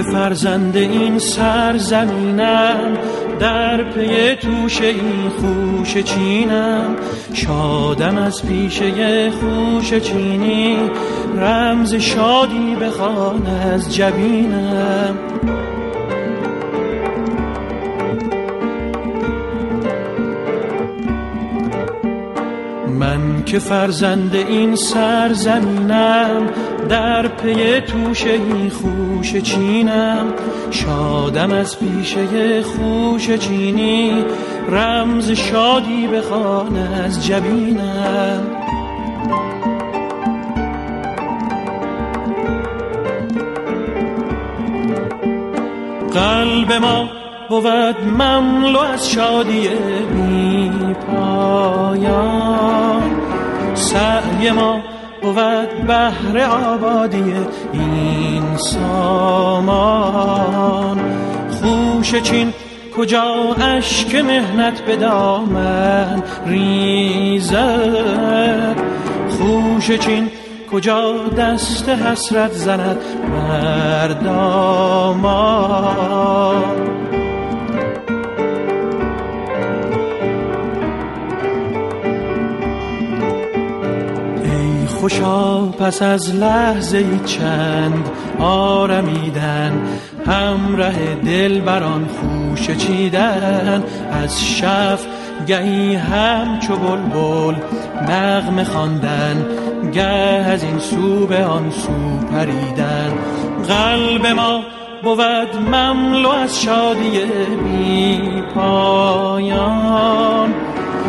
که 0.02 0.10
فرزند 0.10 0.76
این 0.76 1.18
سرزمینم 1.18 2.98
در 3.40 3.84
پی 3.84 4.34
توش 4.34 4.80
این 4.80 5.28
خوش 5.28 5.98
چینم. 5.98 6.96
شادم 7.32 8.18
از 8.18 8.46
پیشه 8.46 9.30
خوش 9.30 9.94
چینی 9.94 10.76
رمز 11.36 11.94
شادی 11.94 12.76
بخوان 12.80 13.46
از 13.46 13.94
جبینم. 13.94 15.18
من 22.98 23.44
که 23.44 23.58
فرزند 23.58 24.34
این 24.34 24.76
سرزمینم 24.76 26.50
در 26.92 27.28
پی 27.28 27.80
توشه 27.80 28.38
خوش 28.70 29.36
چینم 29.36 30.26
شادم 30.70 31.52
از 31.52 31.78
پیشه 31.78 32.62
خوش 32.62 33.30
چینی. 33.30 34.24
رمز 34.68 35.30
شادی 35.30 36.06
بخوان 36.06 36.76
از 36.76 37.26
جبینم. 37.26 38.46
قلب 46.14 46.72
ما 46.72 47.08
بود 47.48 47.96
مملو 48.18 48.78
از 48.78 49.10
شادی 49.10 49.68
بی 50.14 50.94
پایان. 50.94 53.02
سعی 53.74 54.50
ما 54.50 54.91
بود 55.32 55.86
بهر 55.86 56.38
آبادی 56.38 57.34
این 57.72 58.56
سامان. 58.56 59.92
خوش 61.50 62.14
چین 62.14 62.52
کجا 62.96 63.56
اشک 63.60 64.14
مهنت 64.14 64.80
به 64.80 64.96
دامن 64.96 66.22
ریزد 66.46 67.62
خوش 69.28 69.90
چین 69.90 70.30
کجا 70.72 71.28
دست 71.28 71.88
حسرت 71.88 72.52
زند 72.52 72.98
بر 73.32 74.08
دامان؟ 74.08 75.32
خوشا 85.02 85.66
پس 85.66 86.02
از 86.02 86.34
لحظه 86.34 87.04
چند 87.24 88.10
آرمیدن. 88.38 89.82
همراه 90.26 91.14
دل 91.24 91.60
بران 91.60 92.08
خوش 92.08 92.70
چیدن. 92.70 93.84
از 94.12 94.44
شف 94.44 95.06
گهی 95.46 95.94
همچو 95.94 96.76
بلبل 96.76 97.54
نغمه 98.08 98.64
خواندن. 98.64 99.46
گه 99.92 100.02
از 100.02 100.62
این 100.62 100.78
سو 100.78 101.26
به 101.26 101.44
آن 101.44 101.70
سو 101.70 102.26
پریدن. 102.32 103.12
قلب 103.68 104.26
ما 104.26 104.60
بود 105.02 105.74
مملو 105.74 106.28
از 106.28 106.62
شادی 106.62 107.20
بی 107.64 108.42
پایان. 108.54 110.54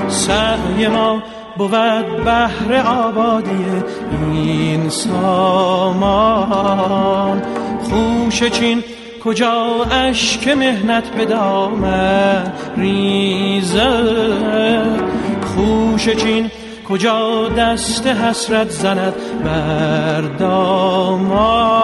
سعی 0.07 0.87
ما 0.87 1.23
بود 1.57 1.71
بهر 2.23 2.73
آبادی 2.87 3.65
این 4.31 4.89
سامان. 4.89 6.33
خوش 7.83 8.43
چین 8.43 8.83
کجا 9.23 9.85
اشک 9.91 10.47
مهنت 10.47 11.09
به 11.09 11.25
دامن 11.25 12.53
ریزه؟ 12.77 14.03
خوش 15.55 16.09
چین 16.09 16.51
کجا 16.89 17.49
دست 17.49 18.07
حسرت 18.07 18.69
زند 18.69 19.13
بر 19.43 20.21
دامان؟ 20.21 21.83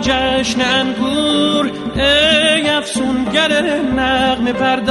جشن 0.00 0.60
انگور 0.60 1.70
ای 1.94 2.68
افسونگر 2.68 3.62
نغم 3.96 4.52
پرداز. 4.52 4.90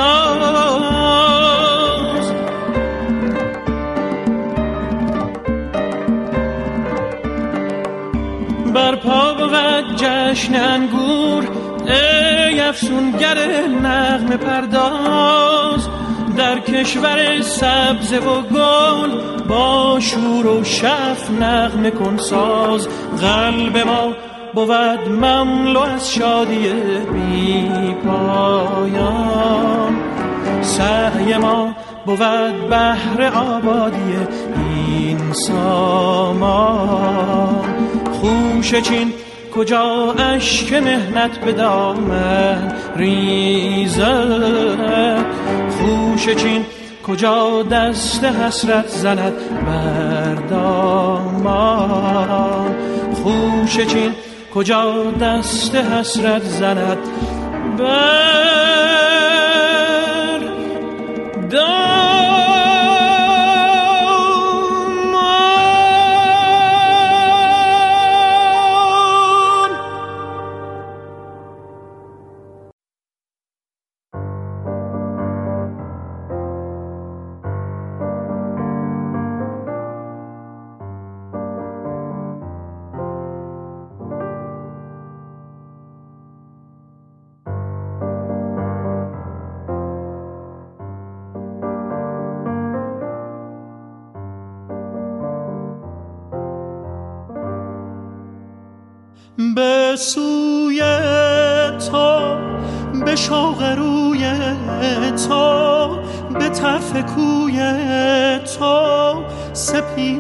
برپا 8.74 9.34
بود 9.34 9.96
جشن 9.96 10.56
انگور 10.56 11.44
ای 11.88 12.60
افسونگر 12.60 13.38
نغم 13.68 14.38
پرداز. 14.38 15.88
در 16.38 16.60
کشور 16.60 17.42
سبز 17.42 18.14
و 18.14 18.42
گل 18.42 19.39
با 19.50 20.00
شور 20.00 20.48
و 20.48 20.64
شف 20.64 21.30
نغمه 21.42 21.92
کن 21.92 22.18
ساز. 22.18 22.88
قلب 23.22 23.78
ما 23.78 24.14
بود 24.54 25.10
مملو 25.10 25.80
از 25.80 26.14
شادی 26.14 26.70
بی 27.14 27.96
پایان 28.06 29.98
سعی 30.62 31.38
ما 31.38 31.76
بود 32.06 32.20
بهر 32.70 33.32
آبادی 33.36 34.18
این 34.56 35.34
سامان. 35.34 37.10
خوش 38.22 38.76
چین 38.76 39.14
کجا 39.56 40.14
اشک 40.14 40.74
مهنت 40.74 41.40
به 41.40 41.52
دامن 41.54 42.74
ریزه؟ 42.96 44.28
خوش 45.70 46.30
چین 46.30 46.66
کجا 47.08 47.64
دست 47.64 48.24
حسرت 48.24 48.88
زند 48.88 49.34
بر 49.66 50.36
دامان 50.50 51.90
خوش 53.24 53.78
چین 53.78 54.12
کجا 54.54 55.12
دست 55.12 55.76
حسرت 55.76 56.44
زند؟ 56.44 56.98
بر 57.78 58.59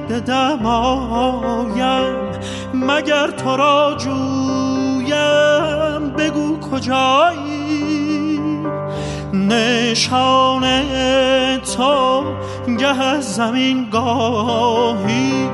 سپید 0.10 0.26
دمایم. 0.26 2.16
مگر 2.74 3.32
تو 3.32 3.57
را 3.57 3.95
جویم؟ 3.97 5.10
بگو 6.18 6.60
کجایی؟ 6.60 8.39
نشان 9.34 10.64
تو 11.76 12.24
گه 12.80 13.22
زمین 13.22 13.89
گاهی. 13.89 15.49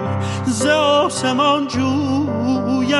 ز 0.46 0.66
آسمان 0.66 1.68
جویم. 1.68 2.96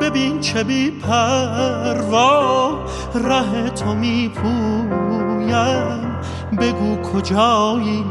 ببین 0.00 0.40
چه 0.40 0.64
بی 0.64 0.90
پروا. 0.90 2.70
ره 3.14 3.70
تو 3.70 3.94
می 3.94 4.28
پویم. 4.28 6.16
بگو 6.58 7.02
کجایی؟ 7.02 8.04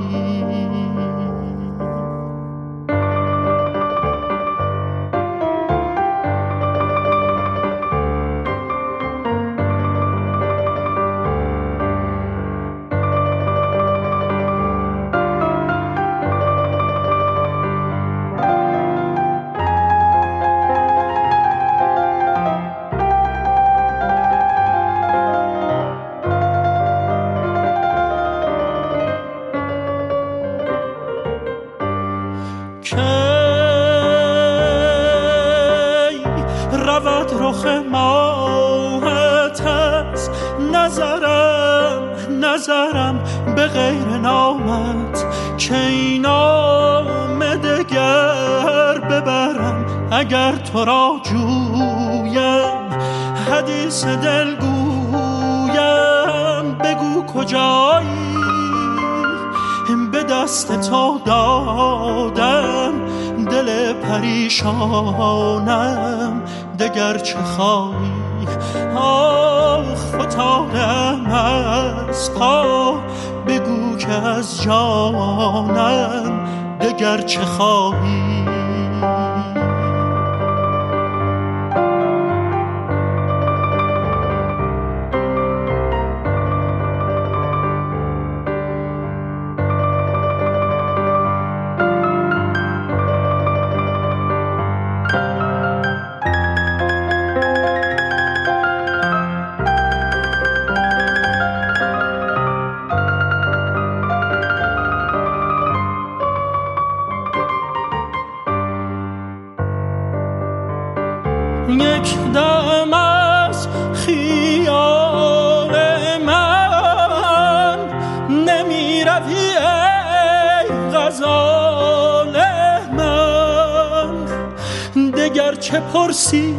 چه 125.72 125.80
پرسی 125.80 126.56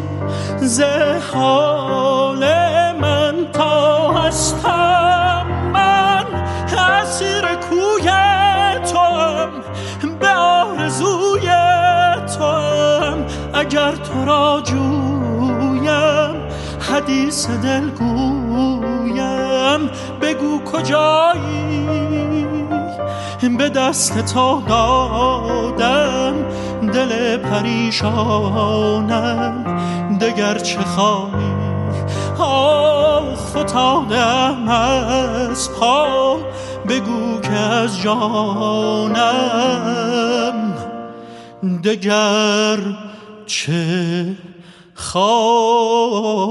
ز 0.60 0.80
حال 1.32 2.44
من 2.92 3.34
تا 3.52 4.12
هستم؟ 4.12 5.46
من 5.72 6.24
اسیر 6.78 7.54
کوی 7.54 8.10
تو 8.92 8.98
به 10.20 10.28
آرزوی 10.28 11.48
تو 12.38 12.44
اگر 13.54 13.92
تو 13.92 14.24
را 14.24 14.62
جویم 14.64 16.34
حدیث 16.92 17.50
دل 17.50 17.90
گویم. 17.90 19.90
بگو 20.20 20.64
کجایی؟ 20.64 21.86
به 23.58 23.68
دست 23.68 24.34
تو 24.34 24.62
دادم. 24.68 26.21
دل 26.92 27.36
پریشانم 27.36 28.84
دگر 30.20 30.58
چه 30.58 30.80
خواهی؟ 30.80 31.52
آه 32.38 33.36
فتادم 33.36 34.68
از 34.68 35.70
پا 35.70 36.36
بگو 36.88 37.40
که 37.40 37.52
از 37.52 38.00
جانم 38.00 39.22
دگر 41.84 42.78
چه 43.46 44.26
خواهی؟ 44.94 46.42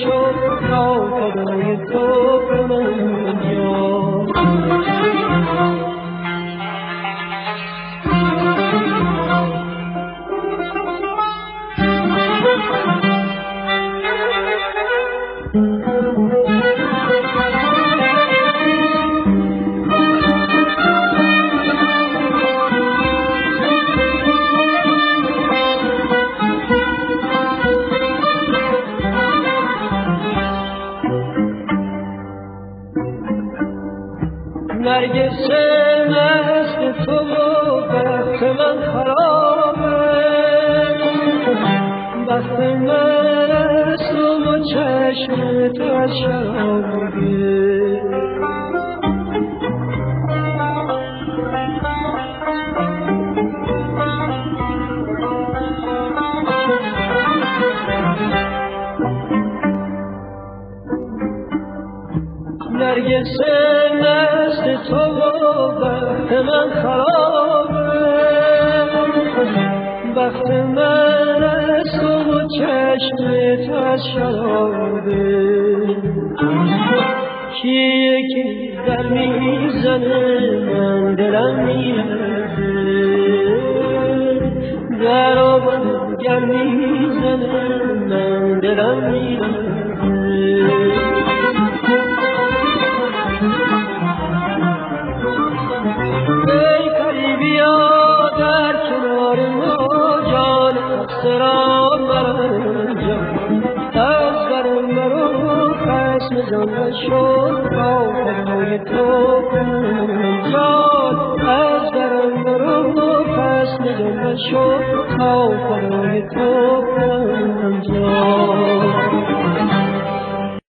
شو 0.00 0.32
تا 0.68 0.94
فدای 1.10 1.76
تو 1.92 2.04
به 2.48 2.66
من 2.66 3.16